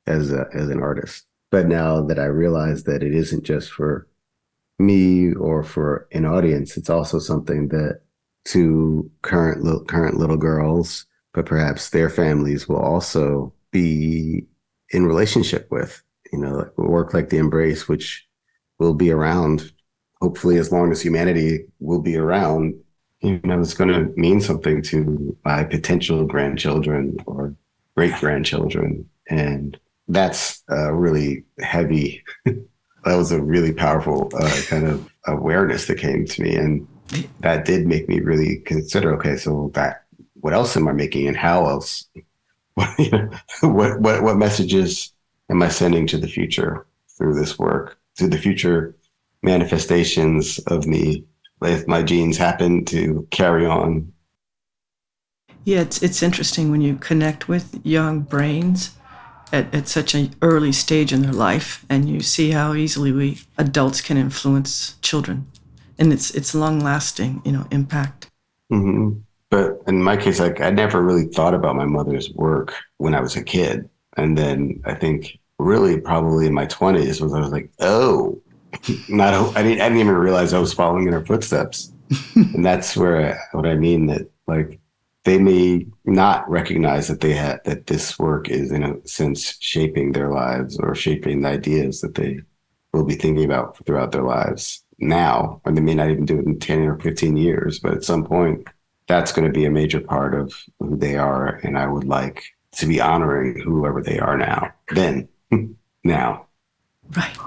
as 0.08 0.32
a 0.32 0.48
as 0.54 0.70
an 0.70 0.82
artist. 0.82 1.27
But 1.52 1.68
now 1.68 2.02
that 2.02 2.20
I 2.20 2.26
realize 2.26 2.84
that 2.84 3.04
it 3.04 3.14
isn't 3.14 3.44
just 3.44 3.72
for 3.72 4.08
me 4.80 5.34
or 5.34 5.64
for 5.64 6.08
an 6.12 6.26
audience, 6.26 6.78
it's 6.78 6.90
also 6.90 7.20
something 7.20 7.70
that 7.70 8.02
to 8.46 9.10
current 9.22 9.64
little, 9.64 9.84
current 9.86 10.18
little 10.18 10.38
girls, 10.38 11.06
but 11.34 11.46
perhaps 11.46 11.90
their 11.90 12.10
families 12.10 12.68
will 12.68 12.80
also 12.80 13.54
be 13.72 14.46
in 14.92 15.06
relationship 15.06 15.68
with. 15.72 16.02
You 16.32 16.40
know, 16.40 16.70
work 16.76 17.14
like 17.14 17.30
the 17.30 17.38
Embrace, 17.38 17.88
which 17.88 18.28
will 18.80 18.94
be 18.94 19.12
around 19.12 19.72
hopefully 20.22 20.58
as 20.58 20.72
long 20.72 20.92
as 20.92 21.02
humanity 21.02 21.66
will 21.80 22.02
be 22.02 22.16
around. 22.16 22.76
You 23.22 23.40
know, 23.44 23.60
it's 23.60 23.74
going 23.74 23.92
to 23.92 24.12
mean 24.20 24.42
something 24.42 24.82
to 24.84 25.36
my 25.44 25.64
potential 25.64 26.26
grandchildren 26.26 27.18
or 27.26 27.56
great 27.96 28.14
grandchildren, 28.16 29.10
and 29.30 29.80
that's 30.08 30.64
uh, 30.72 30.92
really 30.94 31.44
heavy 31.60 32.24
that 33.08 33.16
was 33.16 33.32
a 33.32 33.42
really 33.42 33.74
powerful 33.74 34.30
uh, 34.38 34.62
kind 34.68 34.86
of 34.86 35.10
awareness 35.28 35.88
that 35.88 35.98
came 35.98 36.26
to 36.26 36.42
me, 36.42 36.56
and 36.56 36.86
that 37.40 37.66
did 37.66 37.88
make 37.88 38.10
me 38.10 38.20
really 38.20 38.58
consider. 38.58 39.14
Okay, 39.16 39.38
so 39.38 39.72
that 39.76 40.04
what 40.34 40.54
else 40.54 40.76
am 40.76 40.88
I 40.88 40.92
making, 40.92 41.28
and 41.28 41.38
how 41.38 41.68
else? 41.68 42.06
What 42.74 43.00
you 43.00 43.10
know, 43.10 43.30
what 43.62 44.02
what 44.02 44.22
what 44.22 44.38
messages 44.38 45.12
am 45.50 45.64
I 45.64 45.70
sending 45.70 46.06
to 46.08 46.18
the 46.20 46.28
future 46.28 46.86
through 47.18 47.34
this 47.34 47.58
work, 47.58 47.98
to 48.18 48.28
the 48.28 48.38
future 48.38 48.96
manifestations 49.42 50.60
of 50.68 50.86
me 50.86 51.24
if 51.64 51.88
my 51.88 52.04
genes 52.04 52.38
happen 52.38 52.86
to 52.86 53.28
carry 53.32 53.66
on. 53.66 54.12
Yeah, 55.64 55.80
it's 55.80 56.04
it's 56.04 56.22
interesting 56.22 56.70
when 56.70 56.82
you 56.82 56.98
connect 56.98 57.48
with 57.48 57.80
young 57.84 58.20
brains 58.20 58.92
at, 59.52 59.74
at 59.74 59.88
such 59.88 60.14
an 60.14 60.34
early 60.42 60.72
stage 60.72 61.14
in 61.14 61.22
their 61.22 61.34
life, 61.34 61.86
and 61.90 62.10
you 62.10 62.22
see 62.22 62.52
how 62.52 62.74
easily 62.74 63.12
we 63.12 63.40
adults 63.58 64.02
can 64.02 64.18
influence 64.18 64.98
children, 65.02 65.48
and 65.98 66.12
it's 66.12 66.32
it's 66.32 66.54
long 66.54 66.80
lasting, 66.80 67.42
you 67.46 67.52
know, 67.52 67.68
impact. 67.72 68.30
Mm-hmm. 68.72 69.20
But 69.50 69.82
in 69.88 70.04
my 70.04 70.18
case, 70.18 70.40
like 70.40 70.60
I 70.62 70.70
never 70.70 71.02
really 71.02 71.26
thought 71.26 71.54
about 71.54 71.76
my 71.76 71.86
mother's 71.86 72.30
work 72.32 72.74
when 72.98 73.16
I 73.16 73.22
was 73.22 73.36
a 73.36 73.44
kid, 73.44 73.90
and 74.18 74.38
then 74.38 74.82
I 74.86 74.94
think 74.94 75.40
really 75.60 76.00
probably 76.00 76.48
in 76.48 76.54
my 76.54 76.66
twenties 76.66 77.22
was 77.22 77.34
I 77.34 77.40
was 77.40 77.52
like, 77.52 77.70
oh, 77.80 78.42
not 79.10 79.34
I 79.56 79.64
didn't 79.64 79.82
I 79.82 79.90
didn't 79.90 80.00
even 80.00 80.16
realize 80.16 80.54
I 80.54 80.60
was 80.60 80.74
following 80.74 81.08
in 81.08 81.14
her 81.14 81.26
footsteps, 81.26 81.94
and 82.36 82.66
that's 82.66 82.98
where 82.98 83.34
I, 83.34 83.38
what 83.58 83.66
I 83.66 83.76
mean 83.76 84.08
that 84.08 84.30
like 84.48 84.80
they 85.28 85.38
may 85.38 85.86
not 86.06 86.50
recognize 86.50 87.10
that 87.10 87.20
they 87.20 87.34
had 87.34 87.60
that 87.66 87.88
this 87.88 88.18
work 88.18 88.48
is 88.48 88.72
in 88.72 88.82
a 88.82 89.06
sense 89.06 89.58
shaping 89.60 90.14
their 90.14 90.32
lives 90.32 90.80
or 90.80 90.96
shaping 90.96 91.42
the 91.42 91.50
ideas 91.50 92.00
that 92.00 92.16
they 92.16 92.40
will 92.94 93.04
be 93.04 93.16
thinking 93.16 93.44
about 93.44 93.76
throughout 93.86 94.14
their 94.14 94.24
lives 94.24 94.86
now. 95.00 95.60
Or 95.66 95.74
they 95.74 95.82
may 95.82 95.96
not 95.96 96.10
even 96.10 96.24
do 96.24 96.40
it 96.40 96.46
in 96.46 96.60
10 96.60 96.80
or 96.84 96.98
15 97.00 97.36
years 97.36 97.78
but 97.78 97.94
at 97.94 98.06
some 98.06 98.24
point 98.24 98.70
that's 99.08 99.34
going 99.34 99.46
to 99.46 99.52
be 99.52 99.66
a 99.66 99.70
major 99.70 100.00
part 100.00 100.34
of 100.34 100.54
who 100.80 100.96
they 100.96 101.18
are. 101.18 101.60
And 101.62 101.78
i 101.78 101.86
would 101.86 102.06
like 102.06 102.42
to 102.78 102.86
be 102.86 103.02
honoring 103.02 103.60
whoever 103.60 104.02
they 104.02 104.20
are 104.20 104.38
now 104.38 104.74
then 104.96 105.28
now. 106.06 106.48
Right 107.18 107.38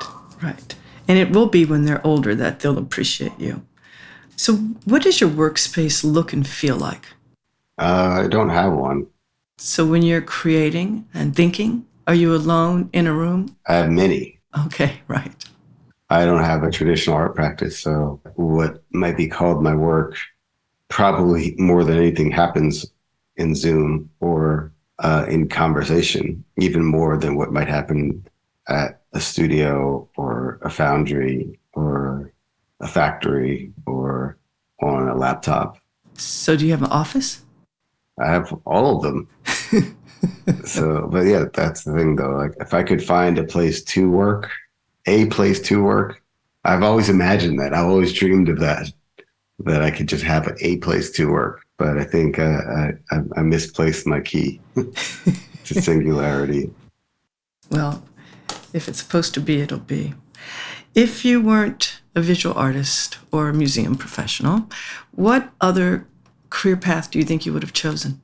right. 0.42 0.74
And 1.08 1.18
it 1.18 1.30
will 1.30 1.46
be 1.46 1.64
when 1.64 1.86
they're 1.86 2.06
older 2.06 2.34
that 2.34 2.60
they'll 2.60 2.76
appreciate 2.76 3.38
you. 3.38 3.64
So 4.36 4.56
what 4.84 5.02
does 5.02 5.18
your 5.18 5.30
workspace 5.30 6.04
look 6.04 6.34
and 6.34 6.46
feel 6.46 6.76
like 6.76 7.06
uh, 7.80 8.22
I 8.24 8.28
don't 8.28 8.50
have 8.50 8.72
one. 8.72 9.06
So 9.56 9.86
when 9.86 10.02
you're 10.02 10.22
creating 10.22 11.08
and 11.12 11.34
thinking, 11.34 11.86
are 12.06 12.14
you 12.14 12.34
alone 12.34 12.90
in 12.92 13.06
a 13.06 13.12
room? 13.12 13.56
I 13.66 13.74
have 13.74 13.90
many. 13.90 14.40
Okay, 14.66 15.00
right. 15.08 15.32
I 16.08 16.24
don't 16.24 16.44
have 16.44 16.62
a 16.62 16.70
traditional 16.70 17.16
art 17.16 17.34
practice, 17.34 17.78
so 17.78 18.20
what 18.34 18.82
might 18.92 19.16
be 19.16 19.28
called 19.28 19.62
my 19.62 19.74
work 19.74 20.16
probably 20.88 21.54
more 21.56 21.84
than 21.84 21.96
anything 21.96 22.30
happens 22.32 22.84
in 23.36 23.54
Zoom 23.54 24.10
or 24.18 24.72
uh, 24.98 25.24
in 25.28 25.48
conversation, 25.48 26.44
even 26.58 26.84
more 26.84 27.16
than 27.16 27.36
what 27.36 27.52
might 27.52 27.68
happen 27.68 28.26
at 28.68 29.02
a 29.12 29.20
studio 29.20 30.08
or 30.16 30.58
a 30.62 30.70
foundry 30.70 31.58
or 31.72 32.32
a 32.80 32.88
factory 32.88 33.72
or 33.86 34.36
on 34.82 35.08
a 35.08 35.16
laptop. 35.16 35.78
So, 36.16 36.56
do 36.56 36.66
you 36.66 36.72
have 36.72 36.82
an 36.82 36.90
office? 36.90 37.42
I 38.20 38.30
have 38.30 38.52
all 38.64 38.96
of 38.96 39.02
them. 39.02 39.28
so, 40.64 41.08
but 41.10 41.26
yeah, 41.26 41.46
that's 41.52 41.84
the 41.84 41.92
thing 41.92 42.16
though. 42.16 42.36
Like, 42.36 42.52
if 42.60 42.74
I 42.74 42.82
could 42.82 43.02
find 43.02 43.38
a 43.38 43.44
place 43.44 43.82
to 43.84 44.10
work, 44.10 44.50
a 45.06 45.26
place 45.26 45.60
to 45.62 45.82
work, 45.82 46.22
I've 46.64 46.82
always 46.82 47.08
imagined 47.08 47.58
that. 47.60 47.72
I've 47.72 47.86
always 47.86 48.12
dreamed 48.12 48.48
of 48.48 48.60
that, 48.60 48.92
that 49.60 49.82
I 49.82 49.90
could 49.90 50.08
just 50.08 50.24
have 50.24 50.54
a 50.60 50.76
place 50.78 51.10
to 51.12 51.30
work. 51.30 51.62
But 51.78 51.96
I 51.96 52.04
think 52.04 52.38
uh, 52.38 52.60
I, 53.10 53.20
I 53.36 53.42
misplaced 53.42 54.06
my 54.06 54.20
key 54.20 54.60
to 54.74 55.80
singularity. 55.80 56.70
Well, 57.70 58.02
if 58.74 58.88
it's 58.88 58.98
supposed 58.98 59.32
to 59.34 59.40
be, 59.40 59.60
it'll 59.60 59.78
be. 59.78 60.14
If 60.94 61.24
you 61.24 61.40
weren't 61.40 62.00
a 62.14 62.20
visual 62.20 62.54
artist 62.54 63.18
or 63.32 63.48
a 63.48 63.54
museum 63.54 63.96
professional, 63.96 64.68
what 65.12 65.50
other 65.60 66.06
career 66.50 66.76
path 66.76 67.10
do 67.10 67.18
you 67.18 67.24
think 67.24 67.46
you 67.46 67.52
would 67.52 67.62
have 67.62 67.72
chosen? 67.72 68.20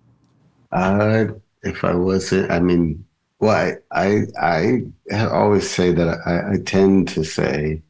Uh, 0.72 1.26
if 1.62 1.84
I 1.84 1.94
wasn't, 1.94 2.50
I 2.50 2.60
mean, 2.60 3.04
well, 3.38 3.76
I, 3.92 4.22
I, 4.40 4.82
I 5.12 5.26
always 5.26 5.68
say 5.68 5.92
that 5.92 6.08
I, 6.26 6.54
I 6.54 6.56
tend 6.64 7.08
to 7.08 7.24
say 7.24 7.82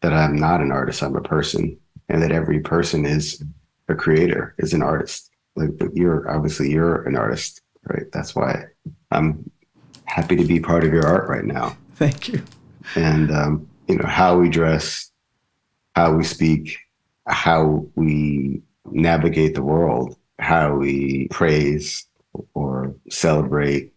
that 0.00 0.12
I'm 0.12 0.36
not 0.36 0.60
an 0.60 0.72
artist, 0.72 1.02
I'm 1.02 1.16
a 1.16 1.20
person, 1.20 1.78
and 2.08 2.22
that 2.22 2.32
every 2.32 2.60
person 2.60 3.04
is 3.04 3.42
a 3.88 3.94
creator, 3.94 4.54
is 4.58 4.72
an 4.72 4.82
artist. 4.82 5.30
Like, 5.56 5.76
but 5.76 5.94
you're 5.94 6.30
obviously 6.30 6.70
you're 6.70 7.02
an 7.02 7.16
artist, 7.16 7.62
right? 7.88 8.04
That's 8.12 8.34
why 8.34 8.64
I'm 9.10 9.50
happy 10.04 10.36
to 10.36 10.44
be 10.44 10.60
part 10.60 10.84
of 10.84 10.92
your 10.92 11.06
art 11.06 11.28
right 11.28 11.44
now. 11.44 11.76
Thank 11.96 12.28
you. 12.28 12.42
And 12.94 13.30
um, 13.30 13.68
you 13.88 13.96
know 13.96 14.06
how 14.06 14.38
we 14.38 14.48
dress, 14.48 15.10
how 15.94 16.12
we 16.12 16.24
speak, 16.24 16.78
how 17.26 17.86
we 17.94 18.62
navigate 18.92 19.54
the 19.54 19.62
world, 19.62 20.16
how 20.38 20.74
we 20.74 21.28
praise 21.28 22.06
or 22.54 22.94
celebrate 23.10 23.92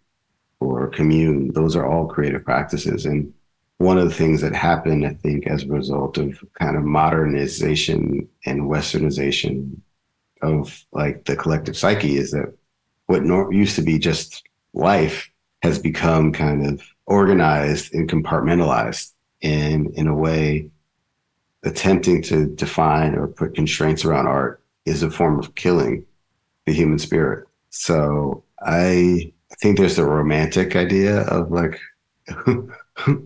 or 0.60 0.90
commune. 0.90 1.52
Those 1.54 1.76
are 1.76 1.86
all 1.86 2.08
creative 2.08 2.44
practices. 2.44 3.06
And 3.06 3.34
one 3.78 3.98
of 3.98 4.08
the 4.08 4.16
things 4.16 4.42
that 4.42 4.54
happened, 4.54 5.06
I 5.06 5.14
think, 5.14 5.48
as 5.48 5.64
a 5.64 5.68
result 5.68 6.18
of 6.18 6.44
kind 6.54 6.76
of 6.76 6.84
modernization 6.84 8.28
and 8.46 8.62
westernization 8.62 9.78
of 10.42 10.86
like 10.92 11.26
the 11.26 11.36
collective 11.36 11.78
psyche 11.78 12.18
is 12.18 12.32
that 12.32 12.54
what 13.08 13.24
nor- 13.24 13.54
used 13.54 13.76
to 13.76 13.82
be 13.82 14.00
just 14.00 14.44
life 14.74 15.32
has 15.62 15.78
become 15.78 16.32
kind 16.32 16.66
of 16.66 16.82
organized 17.06 17.94
and 17.94 18.10
compartmentalized 18.10 19.12
and 19.44 19.94
in 19.96 20.08
a 20.08 20.16
way 20.16 20.70
attempting 21.64 22.22
to 22.22 22.48
define 22.48 23.16
or 23.16 23.28
put 23.28 23.56
constraints 23.56 24.06
around 24.06 24.28
art 24.28 24.61
is 24.86 25.04
a 25.04 25.12
form 25.12 25.40
of 25.40 25.56
killing 25.56 26.06
the 26.66 26.74
human 26.74 27.00
spirit. 27.00 27.48
So 27.70 28.44
i 28.64 29.32
think 29.60 29.78
there's 29.78 29.96
the 29.96 30.06
romantic 30.06 30.76
idea 30.76 31.22
of 31.22 31.52
like 31.52 31.80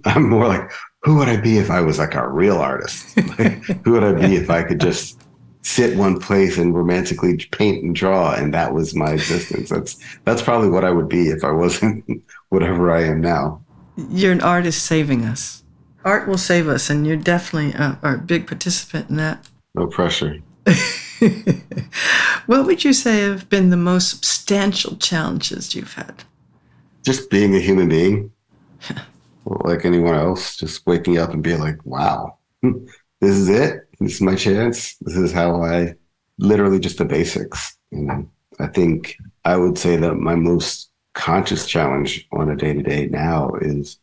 i'm 0.05 0.29
more 0.29 0.47
like 0.47 0.71
who 1.03 1.17
would 1.17 1.27
i 1.27 1.38
be 1.38 1.57
if 1.57 1.69
i 1.69 1.81
was 1.81 2.00
like 2.00 2.15
a 2.15 2.27
real 2.27 2.57
artist? 2.57 3.17
Like, 3.39 3.63
who 3.83 3.91
would 3.91 4.03
i 4.03 4.13
be 4.13 4.35
if 4.35 4.50
i 4.50 4.63
could 4.63 4.79
just 4.79 5.21
sit 5.62 5.97
one 5.97 6.19
place 6.19 6.57
and 6.57 6.75
romantically 6.75 7.38
paint 7.51 7.83
and 7.83 7.95
draw 7.95 8.33
and 8.33 8.53
that 8.53 8.74
was 8.74 8.95
my 8.95 9.13
existence? 9.13 9.69
That's 9.69 9.97
that's 10.24 10.41
probably 10.41 10.69
what 10.69 10.85
i 10.85 10.91
would 10.91 11.09
be 11.09 11.29
if 11.29 11.43
i 11.43 11.51
wasn't 11.51 12.05
whatever 12.50 12.91
i 12.91 13.03
am 13.03 13.21
now. 13.21 13.62
You're 14.09 14.33
an 14.33 14.41
artist 14.41 14.85
saving 14.85 15.24
us. 15.25 15.63
Art 16.03 16.27
will 16.27 16.38
save 16.38 16.67
us 16.67 16.89
and 16.89 17.07
you're 17.07 17.17
definitely 17.17 17.74
a, 17.74 17.97
a 18.03 18.17
big 18.17 18.47
participant 18.47 19.09
in 19.09 19.15
that. 19.17 19.47
No 19.74 19.88
pressure 19.88 20.39
what 22.45 22.65
would 22.65 22.84
you 22.84 22.93
say 22.93 23.22
have 23.22 23.50
been 23.50 23.69
the 23.69 23.77
most 23.77 24.10
substantial 24.10 24.95
challenges 24.98 25.75
you've 25.75 25.93
had 25.93 26.24
just 27.03 27.29
being 27.29 27.55
a 27.55 27.60
human 27.60 27.89
being 27.89 28.31
like 29.45 29.86
anyone 29.86 30.15
else 30.15 30.57
just 30.57 30.86
waking 30.86 31.17
up 31.17 31.31
and 31.31 31.43
being 31.43 31.60
like 31.60 31.84
wow 31.86 32.38
this 33.22 33.36
is 33.36 33.50
it 33.50 33.86
this 34.00 34.15
is 34.15 34.22
my 34.22 34.36
chance. 34.36 34.95
This 35.01 35.15
is 35.15 35.31
how 35.31 35.63
I 35.63 35.95
literally 36.38 36.79
just 36.79 36.98
the 36.98 37.05
basics. 37.05 37.77
And 37.91 38.29
I 38.60 38.67
think 38.67 39.17
I 39.45 39.57
would 39.57 39.77
say 39.77 39.95
that 39.98 40.15
my 40.15 40.36
most 40.36 40.91
conscious 41.13 41.65
challenge 41.65 42.27
on 42.31 42.50
a 42.50 42.55
day 42.55 42.74
to 42.74 42.84
day 42.84 43.07
now 43.07 43.53
is 43.62 44.00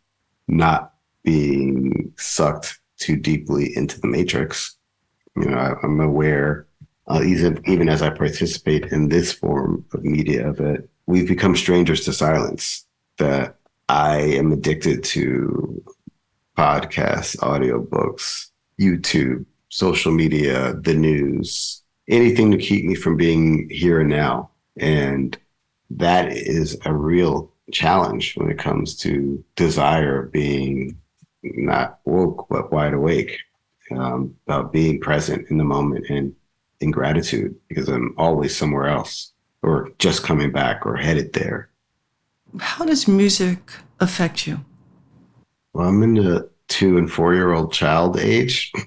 not 0.48 0.94
being 1.24 2.12
sucked 2.16 2.80
too 2.98 3.16
deeply 3.16 3.76
into 3.76 4.00
the 4.00 4.08
matrix. 4.08 4.76
You 5.36 5.46
know, 5.46 5.58
I, 5.58 5.84
am 5.84 6.00
aware, 6.00 6.66
uh, 7.08 7.22
even 7.24 7.62
even 7.66 7.88
as 7.88 8.02
I 8.02 8.10
participate 8.10 8.86
in 8.92 9.08
this 9.08 9.32
form 9.32 9.84
of 9.92 10.04
media, 10.04 10.52
that 10.52 10.88
we've 11.06 11.28
become 11.28 11.56
strangers 11.56 12.04
to 12.04 12.12
silence. 12.12 12.86
That 13.18 13.56
I 13.88 14.18
am 14.18 14.52
addicted 14.52 15.04
to 15.04 15.84
podcasts, 16.56 17.36
audiobooks, 17.38 18.48
YouTube, 18.80 19.44
social 19.68 20.12
media, 20.12 20.74
the 20.74 20.94
news, 20.94 21.82
anything 22.08 22.50
to 22.50 22.58
keep 22.58 22.84
me 22.84 22.94
from 22.94 23.16
being 23.16 23.68
here 23.70 24.00
and 24.00 24.10
now. 24.10 24.50
And 24.78 25.36
that 25.90 26.32
is 26.32 26.78
a 26.84 26.92
real 26.92 27.52
challenge 27.72 28.34
when 28.36 28.50
it 28.50 28.58
comes 28.58 28.96
to 28.96 29.42
desire 29.56 30.22
being 30.22 30.98
not 31.42 31.98
woke 32.04 32.46
but 32.48 32.72
wide 32.72 32.94
awake 32.94 33.38
um, 33.90 34.34
about 34.46 34.72
being 34.72 35.00
present 35.00 35.48
in 35.50 35.58
the 35.58 35.64
moment 35.64 36.06
and 36.08 36.34
in 36.82 36.90
gratitude 36.90 37.54
because 37.68 37.88
i'm 37.88 38.14
always 38.18 38.56
somewhere 38.56 38.88
else 38.88 39.32
or 39.62 39.90
just 39.98 40.22
coming 40.22 40.50
back 40.50 40.84
or 40.84 40.96
headed 40.96 41.32
there 41.32 41.68
how 42.60 42.84
does 42.84 43.08
music 43.08 43.72
affect 44.00 44.46
you 44.46 44.60
well 45.72 45.88
i'm 45.88 46.02
in 46.02 46.14
the 46.14 46.48
two 46.68 46.98
and 46.98 47.10
four 47.10 47.34
year 47.34 47.52
old 47.52 47.72
child 47.72 48.18
age 48.18 48.72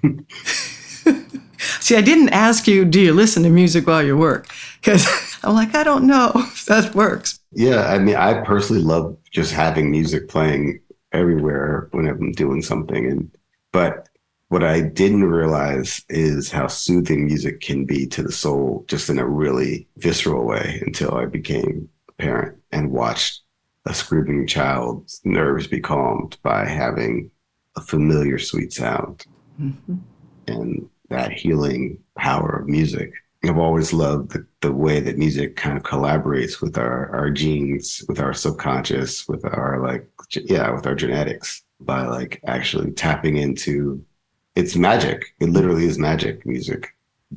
See, 1.80 1.96
I 1.96 2.02
didn't 2.02 2.30
ask 2.30 2.68
you, 2.68 2.86
do 2.86 3.00
you 3.00 3.14
listen 3.14 3.44
to 3.44 3.50
music 3.50 3.88
while 3.88 4.04
you 4.04 4.18
work? 4.18 4.48
Because 4.80 5.06
I'm 5.44 5.54
like, 5.54 5.76
I 5.76 5.84
don't 5.84 6.08
know 6.08 6.32
if 6.36 6.66
that 6.66 6.96
works. 6.96 7.40
Yeah, 7.52 7.88
I 7.88 8.00
mean, 8.00 8.16
I 8.16 8.42
personally 8.42 8.82
love 8.82 9.18
just 9.32 9.52
having 9.52 9.92
music 9.92 10.28
playing 10.28 10.82
everywhere 11.12 11.88
whenever 11.92 12.20
I'm 12.20 12.32
doing 12.34 12.62
something. 12.62 13.06
And 13.06 13.38
but 13.72 14.10
what 14.56 14.64
I 14.64 14.80
didn't 14.80 15.26
realize 15.26 16.02
is 16.08 16.50
how 16.50 16.68
soothing 16.68 17.26
music 17.26 17.60
can 17.60 17.84
be 17.84 18.08
to 18.08 18.24
the 18.24 18.32
soul, 18.32 18.86
just 18.88 19.10
in 19.10 19.20
a 19.20 19.28
really 19.28 19.86
visceral 19.98 20.46
way, 20.46 20.82
until 20.86 21.14
I 21.14 21.26
became 21.26 21.90
a 22.08 22.14
parent 22.14 22.58
and 22.72 22.90
watched 22.90 23.42
a 23.86 23.94
screaming 23.94 24.48
child's 24.48 25.20
nerves 25.26 25.68
be 25.68 25.82
calmed 25.82 26.38
by 26.42 26.64
having 26.64 27.32
a 27.76 27.82
familiar 27.82 28.40
sweet 28.40 28.72
sound. 28.72 29.26
Mm-hmm. 29.62 29.96
And 30.48 30.90
that 31.10 31.34
healing 31.34 31.98
power 32.18 32.60
of 32.62 32.70
music. 32.70 33.12
I've 33.44 33.58
always 33.58 33.92
loved 33.92 34.32
the, 34.32 34.48
the 34.62 34.72
way 34.72 35.02
that 35.02 35.18
music 35.18 35.58
kind 35.58 35.76
of 35.76 35.84
collaborates 35.84 36.62
with 36.62 36.78
our, 36.78 37.14
our 37.14 37.30
genes, 37.30 38.06
with 38.08 38.22
our 38.22 38.34
subconscious, 38.34 39.28
with 39.28 39.44
our 39.44 39.82
like, 39.84 40.10
yeah, 40.32 40.72
with 40.72 40.88
our 40.88 40.96
genetics 40.96 41.62
by 41.82 42.08
like 42.08 42.40
actually 42.48 42.92
tapping 42.92 43.36
into 43.36 44.02
it's 44.56 44.76
magic. 44.76 45.34
It 45.40 45.50
literally 45.50 45.86
is 45.86 46.00
magic 46.00 46.46
music. 46.46 46.90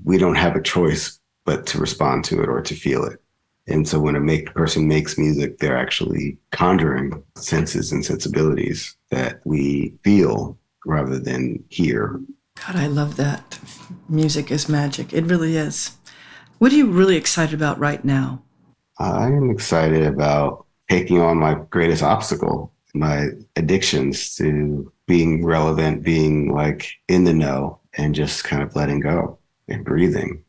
We 0.05 0.19
don't 0.19 0.37
have 0.37 0.57
a 0.57 0.63
choice 0.63 1.19
but 1.45 1.67
to 1.67 1.79
respond 1.79 2.25
to 2.27 2.43
it 2.43 2.49
or 2.49 2.61
to 2.61 2.75
feel 2.75 3.05
it. 3.05 3.23
And 3.67 3.87
so 3.87 4.01
when 4.01 4.17
a 4.17 4.21
make 4.21 4.55
person 4.55 4.89
makes 4.89 5.19
music, 5.19 5.59
they're 5.59 5.77
actually 5.77 6.39
conjuring 6.53 7.23
senses 7.37 7.93
and 7.93 8.05
sensibilities 8.05 8.97
that 9.11 9.41
we 9.45 9.99
feel 10.03 10.59
rather 10.87 11.19
than 11.19 11.63
hear 11.69 12.21
God, 12.67 12.77
I 12.77 12.87
love 12.87 13.17
that. 13.17 13.59
Music 14.09 14.51
is 14.51 14.69
magic. 14.69 15.13
It 15.13 15.25
really 15.25 15.57
is. 15.57 15.97
What 16.59 16.73
are 16.73 16.77
you 16.77 16.87
really 16.87 17.17
excited 17.17 17.55
about 17.55 17.79
right 17.79 18.05
now? 18.05 18.43
I 18.99 19.27
am 19.27 19.51
excited 19.51 20.05
about 20.05 20.67
taking 20.91 21.21
on 21.21 21.37
my 21.37 21.55
greatest 21.71 22.03
obstacle, 22.03 22.73
my 22.95 23.29
addictions 23.57 24.35
to 24.37 24.93
being 25.07 25.45
relevant, 25.45 26.03
being 26.03 26.53
like 26.53 26.91
in 27.09 27.25
the 27.25 27.33
know, 27.33 27.81
and 27.95 28.15
just 28.15 28.45
kind 28.45 28.63
of 28.63 28.75
letting 28.77 29.01
go 29.01 29.39
and 29.69 29.85
breathing. 29.85 30.45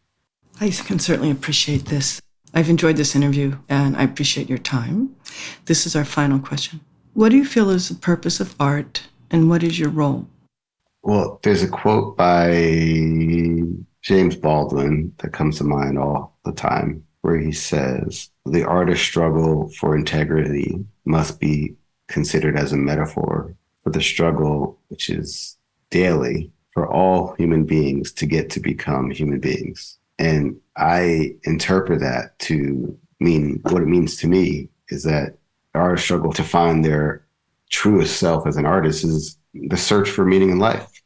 I 0.62 0.70
can 0.70 1.00
certainly 1.00 1.32
appreciate 1.32 1.86
this. 1.86 2.22
I've 2.54 2.70
enjoyed 2.70 2.98
this 2.98 3.16
interview 3.16 3.58
and 3.70 3.96
I 3.96 4.04
appreciate 4.04 4.50
your 4.50 4.58
time. 4.58 5.16
This 5.66 5.86
is 5.86 5.96
our 5.96 6.06
final 6.06 6.40
question. 6.40 6.82
What 7.14 7.30
do 7.30 7.38
you 7.38 7.46
feel 7.46 7.70
is 7.70 7.90
the 7.90 7.96
purpose 7.96 8.40
of 8.40 8.56
art 8.60 9.08
and 9.30 9.50
what 9.50 9.64
is 9.64 9.80
your 9.80 9.90
role? 9.90 10.28
Well, 11.04 11.40
there's 11.44 11.64
a 11.64 11.68
quote 11.68 12.18
by 12.18 12.52
James 14.02 14.36
Baldwin 14.36 15.14
that 15.20 15.34
comes 15.34 15.58
to 15.58 15.64
mind 15.64 15.98
all 15.98 16.38
the 16.44 16.52
time 16.52 17.04
where 17.22 17.38
he 17.38 17.52
says, 17.52 18.30
The 18.46 18.66
artist's 18.66 19.06
struggle 19.06 19.70
for 19.78 19.96
integrity 19.96 20.86
must 21.06 21.40
be 21.40 21.76
considered 22.10 22.58
as 22.58 22.74
a 22.74 22.78
metaphor 22.78 23.56
for 23.82 23.92
the 23.92 24.02
struggle, 24.02 24.78
which 24.90 25.10
is 25.10 25.58
daily 25.90 26.52
for 26.72 26.92
all 26.92 27.34
human 27.38 27.64
beings 27.64 28.12
to 28.12 28.26
get 28.26 28.50
to 28.52 28.60
become 28.60 29.10
human 29.10 29.40
beings. 29.40 29.98
And 30.18 30.60
I 30.76 31.36
interpret 31.44 32.02
that 32.02 32.38
to 32.40 32.98
mean 33.20 33.62
what 33.64 33.82
it 33.82 33.88
means 33.88 34.18
to 34.18 34.28
me 34.28 34.70
is 34.90 35.04
that 35.04 35.38
our 35.74 35.98
struggle 35.98 36.34
to 36.34 36.44
find 36.44 36.84
their 36.84 37.26
truest 37.70 38.18
self 38.18 38.46
as 38.48 38.58
an 38.58 38.66
artist 38.66 39.04
is 39.04 39.38
the 39.54 39.78
search 39.78 40.10
for 40.10 40.26
meaning 40.26 40.50
in 40.50 40.60
life. 40.60 41.02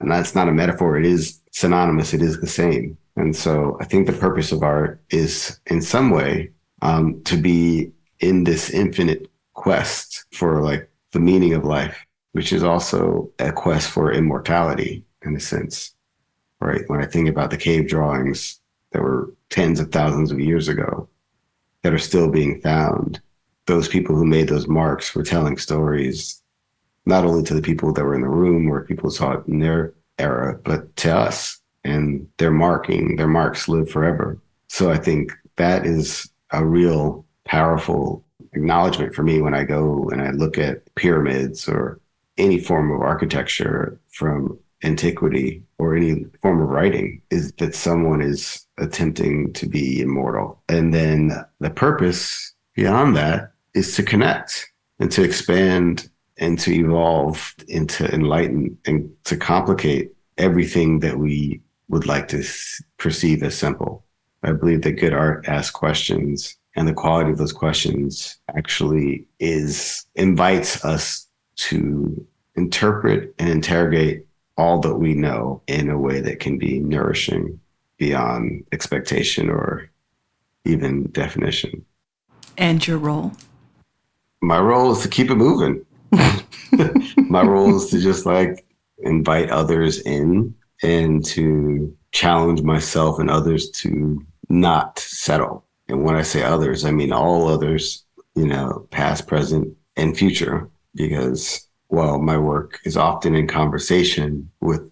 And 0.00 0.10
that's 0.10 0.34
not 0.34 0.48
a 0.48 0.52
metaphor, 0.52 0.98
it 0.98 1.06
is 1.06 1.40
synonymous, 1.50 2.14
it 2.14 2.22
is 2.22 2.40
the 2.40 2.46
same. 2.46 2.96
And 3.16 3.34
so 3.34 3.76
I 3.80 3.84
think 3.84 4.06
the 4.06 4.12
purpose 4.12 4.52
of 4.52 4.62
art 4.62 5.00
is, 5.10 5.58
in 5.66 5.82
some 5.82 6.10
way, 6.10 6.50
um, 6.82 7.20
to 7.24 7.36
be 7.36 7.90
in 8.20 8.44
this 8.44 8.70
infinite 8.70 9.28
quest 9.58 10.24
for 10.32 10.62
like 10.62 10.88
the 11.12 11.20
meaning 11.20 11.52
of 11.54 11.64
life, 11.64 12.06
which 12.32 12.52
is 12.52 12.62
also 12.62 13.30
a 13.38 13.52
quest 13.52 13.90
for 13.90 14.12
immortality 14.12 15.04
in 15.24 15.34
a 15.36 15.40
sense. 15.40 15.94
Right. 16.60 16.82
When 16.88 17.00
I 17.00 17.06
think 17.06 17.28
about 17.28 17.50
the 17.50 17.56
cave 17.56 17.88
drawings 17.88 18.60
that 18.92 19.02
were 19.02 19.32
tens 19.50 19.80
of 19.80 19.92
thousands 19.92 20.32
of 20.32 20.40
years 20.40 20.68
ago 20.68 21.08
that 21.82 21.94
are 21.94 21.98
still 21.98 22.30
being 22.30 22.60
found, 22.60 23.20
those 23.66 23.88
people 23.88 24.16
who 24.16 24.24
made 24.24 24.48
those 24.48 24.66
marks 24.66 25.14
were 25.14 25.22
telling 25.22 25.56
stories 25.56 26.42
not 27.06 27.24
only 27.24 27.42
to 27.44 27.54
the 27.54 27.62
people 27.62 27.92
that 27.92 28.04
were 28.04 28.14
in 28.14 28.22
the 28.22 28.28
room 28.28 28.70
or 28.70 28.84
people 28.84 29.10
saw 29.10 29.32
it 29.32 29.46
in 29.46 29.60
their 29.60 29.94
era, 30.18 30.58
but 30.64 30.94
to 30.96 31.16
us. 31.16 31.60
And 31.84 32.28
their 32.38 32.50
marking, 32.50 33.16
their 33.16 33.28
marks 33.28 33.68
live 33.68 33.88
forever. 33.88 34.38
So 34.66 34.90
I 34.90 34.98
think 34.98 35.32
that 35.56 35.86
is 35.86 36.28
a 36.52 36.64
real 36.64 37.24
powerful 37.44 38.24
acknowledgement 38.52 39.14
for 39.14 39.22
me 39.22 39.40
when 39.40 39.54
I 39.54 39.64
go 39.64 40.08
and 40.10 40.22
I 40.22 40.30
look 40.30 40.58
at 40.58 40.94
pyramids 40.94 41.68
or 41.68 42.00
any 42.36 42.58
form 42.58 42.90
of 42.90 43.00
architecture 43.00 44.00
from 44.10 44.58
antiquity 44.84 45.62
or 45.78 45.96
any 45.96 46.24
form 46.40 46.60
of 46.62 46.68
writing 46.68 47.20
is 47.30 47.52
that 47.58 47.74
someone 47.74 48.20
is 48.20 48.66
attempting 48.78 49.52
to 49.54 49.66
be 49.66 50.00
immortal. 50.00 50.62
And 50.68 50.94
then 50.94 51.32
the 51.60 51.70
purpose 51.70 52.54
beyond 52.74 53.16
that 53.16 53.52
is 53.74 53.96
to 53.96 54.02
connect 54.02 54.70
and 55.00 55.10
to 55.12 55.22
expand 55.22 56.08
and 56.36 56.58
to 56.60 56.72
evolve 56.72 57.54
and 57.72 57.88
to 57.90 58.12
enlighten 58.14 58.78
and 58.86 59.10
to 59.24 59.36
complicate 59.36 60.12
everything 60.38 61.00
that 61.00 61.18
we 61.18 61.60
would 61.88 62.06
like 62.06 62.28
to 62.28 62.44
perceive 62.98 63.42
as 63.42 63.56
simple. 63.56 64.04
I 64.42 64.52
believe 64.52 64.82
that 64.82 64.92
good 64.92 65.12
art 65.12 65.48
asks 65.48 65.72
questions 65.72 66.57
and 66.78 66.86
the 66.86 66.94
quality 66.94 67.32
of 67.32 67.38
those 67.38 67.52
questions 67.52 68.38
actually 68.56 69.26
is 69.40 70.06
invites 70.14 70.84
us 70.84 71.26
to 71.56 72.24
interpret 72.54 73.34
and 73.40 73.48
interrogate 73.48 74.24
all 74.56 74.78
that 74.78 74.94
we 74.94 75.12
know 75.12 75.60
in 75.66 75.90
a 75.90 75.98
way 75.98 76.20
that 76.20 76.38
can 76.38 76.56
be 76.56 76.78
nourishing 76.78 77.58
beyond 77.96 78.64
expectation 78.70 79.50
or 79.50 79.90
even 80.64 81.10
definition. 81.10 81.84
And 82.56 82.86
your 82.86 82.98
role? 82.98 83.32
My 84.40 84.60
role 84.60 84.92
is 84.92 85.00
to 85.00 85.08
keep 85.08 85.32
it 85.32 85.34
moving. 85.34 85.84
My 87.28 87.42
role 87.42 87.74
is 87.76 87.90
to 87.90 87.98
just 88.00 88.24
like 88.24 88.64
invite 88.98 89.50
others 89.50 90.00
in 90.02 90.54
and 90.84 91.24
to 91.24 91.92
challenge 92.12 92.62
myself 92.62 93.18
and 93.18 93.28
others 93.28 93.68
to 93.70 94.24
not 94.48 95.00
settle. 95.00 95.64
And 95.88 96.04
when 96.04 96.16
I 96.16 96.22
say 96.22 96.42
others, 96.42 96.84
I 96.84 96.90
mean 96.90 97.12
all 97.12 97.48
others, 97.48 98.04
you 98.34 98.46
know, 98.46 98.86
past, 98.90 99.26
present, 99.26 99.76
and 99.96 100.16
future, 100.16 100.68
because 100.94 101.66
while 101.88 102.18
my 102.18 102.36
work 102.36 102.80
is 102.84 102.96
often 102.96 103.34
in 103.34 103.46
conversation 103.46 104.50
with 104.60 104.90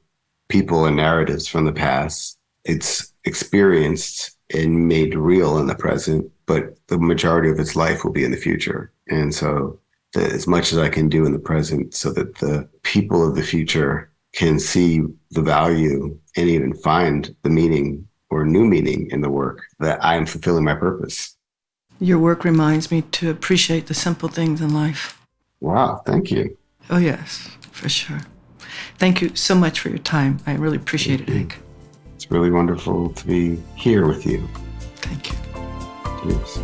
people 0.48 0.86
and 0.86 0.96
narratives 0.96 1.46
from 1.46 1.64
the 1.64 1.72
past, 1.72 2.38
it's 2.64 3.12
experienced 3.24 4.36
and 4.54 4.88
made 4.88 5.14
real 5.14 5.58
in 5.58 5.66
the 5.66 5.74
present, 5.74 6.30
but 6.46 6.76
the 6.86 6.98
majority 6.98 7.50
of 7.50 7.58
its 7.58 7.76
life 7.76 8.04
will 8.04 8.12
be 8.12 8.24
in 8.24 8.30
the 8.30 8.36
future. 8.36 8.92
And 9.08 9.34
so, 9.34 9.78
the, 10.12 10.24
as 10.24 10.46
much 10.46 10.72
as 10.72 10.78
I 10.78 10.88
can 10.88 11.08
do 11.08 11.26
in 11.26 11.32
the 11.32 11.38
present, 11.38 11.94
so 11.94 12.12
that 12.12 12.36
the 12.36 12.68
people 12.82 13.26
of 13.26 13.34
the 13.34 13.42
future 13.42 14.10
can 14.32 14.58
see 14.58 15.02
the 15.30 15.42
value 15.42 16.16
and 16.36 16.48
even 16.48 16.74
find 16.74 17.34
the 17.42 17.50
meaning 17.50 18.06
or 18.36 18.44
new 18.44 18.64
meaning 18.64 19.08
in 19.10 19.22
the 19.22 19.30
work, 19.30 19.62
that 19.80 20.04
I 20.04 20.16
am 20.16 20.26
fulfilling 20.26 20.64
my 20.64 20.74
purpose. 20.74 21.36
Your 21.98 22.18
work 22.18 22.44
reminds 22.44 22.90
me 22.90 23.02
to 23.02 23.30
appreciate 23.30 23.86
the 23.86 23.94
simple 23.94 24.28
things 24.28 24.60
in 24.60 24.74
life. 24.74 25.18
Wow, 25.60 26.02
thank 26.04 26.30
you. 26.30 26.56
Oh, 26.90 26.98
yes, 26.98 27.48
for 27.72 27.88
sure. 27.88 28.20
Thank 28.98 29.22
you 29.22 29.34
so 29.34 29.54
much 29.54 29.80
for 29.80 29.88
your 29.88 29.98
time. 29.98 30.38
I 30.46 30.54
really 30.54 30.76
appreciate 30.76 31.22
it, 31.22 31.28
Hank. 31.30 31.58
It's 32.14 32.30
really 32.30 32.50
wonderful 32.50 33.10
to 33.14 33.26
be 33.26 33.58
here 33.74 34.06
with 34.06 34.26
you. 34.26 34.46
Thank 34.96 35.30
you. 35.30 35.38
Cheers. 36.22 36.58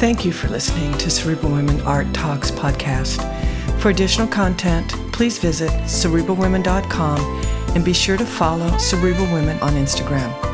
Thank 0.00 0.24
you 0.24 0.32
for 0.32 0.48
listening 0.48 0.92
to 0.98 1.10
Cerebral 1.10 1.52
Women 1.52 1.80
Art 1.82 2.12
Talks 2.12 2.50
podcast. 2.50 3.22
For 3.80 3.90
additional 3.90 4.26
content, 4.26 4.92
please 5.14 5.38
visit 5.38 5.70
cerebralwomen.com 5.84 7.18
and 7.76 7.84
be 7.84 7.92
sure 7.92 8.16
to 8.16 8.26
follow 8.26 8.76
Cerebral 8.78 9.32
Women 9.32 9.58
on 9.60 9.74
Instagram. 9.74 10.53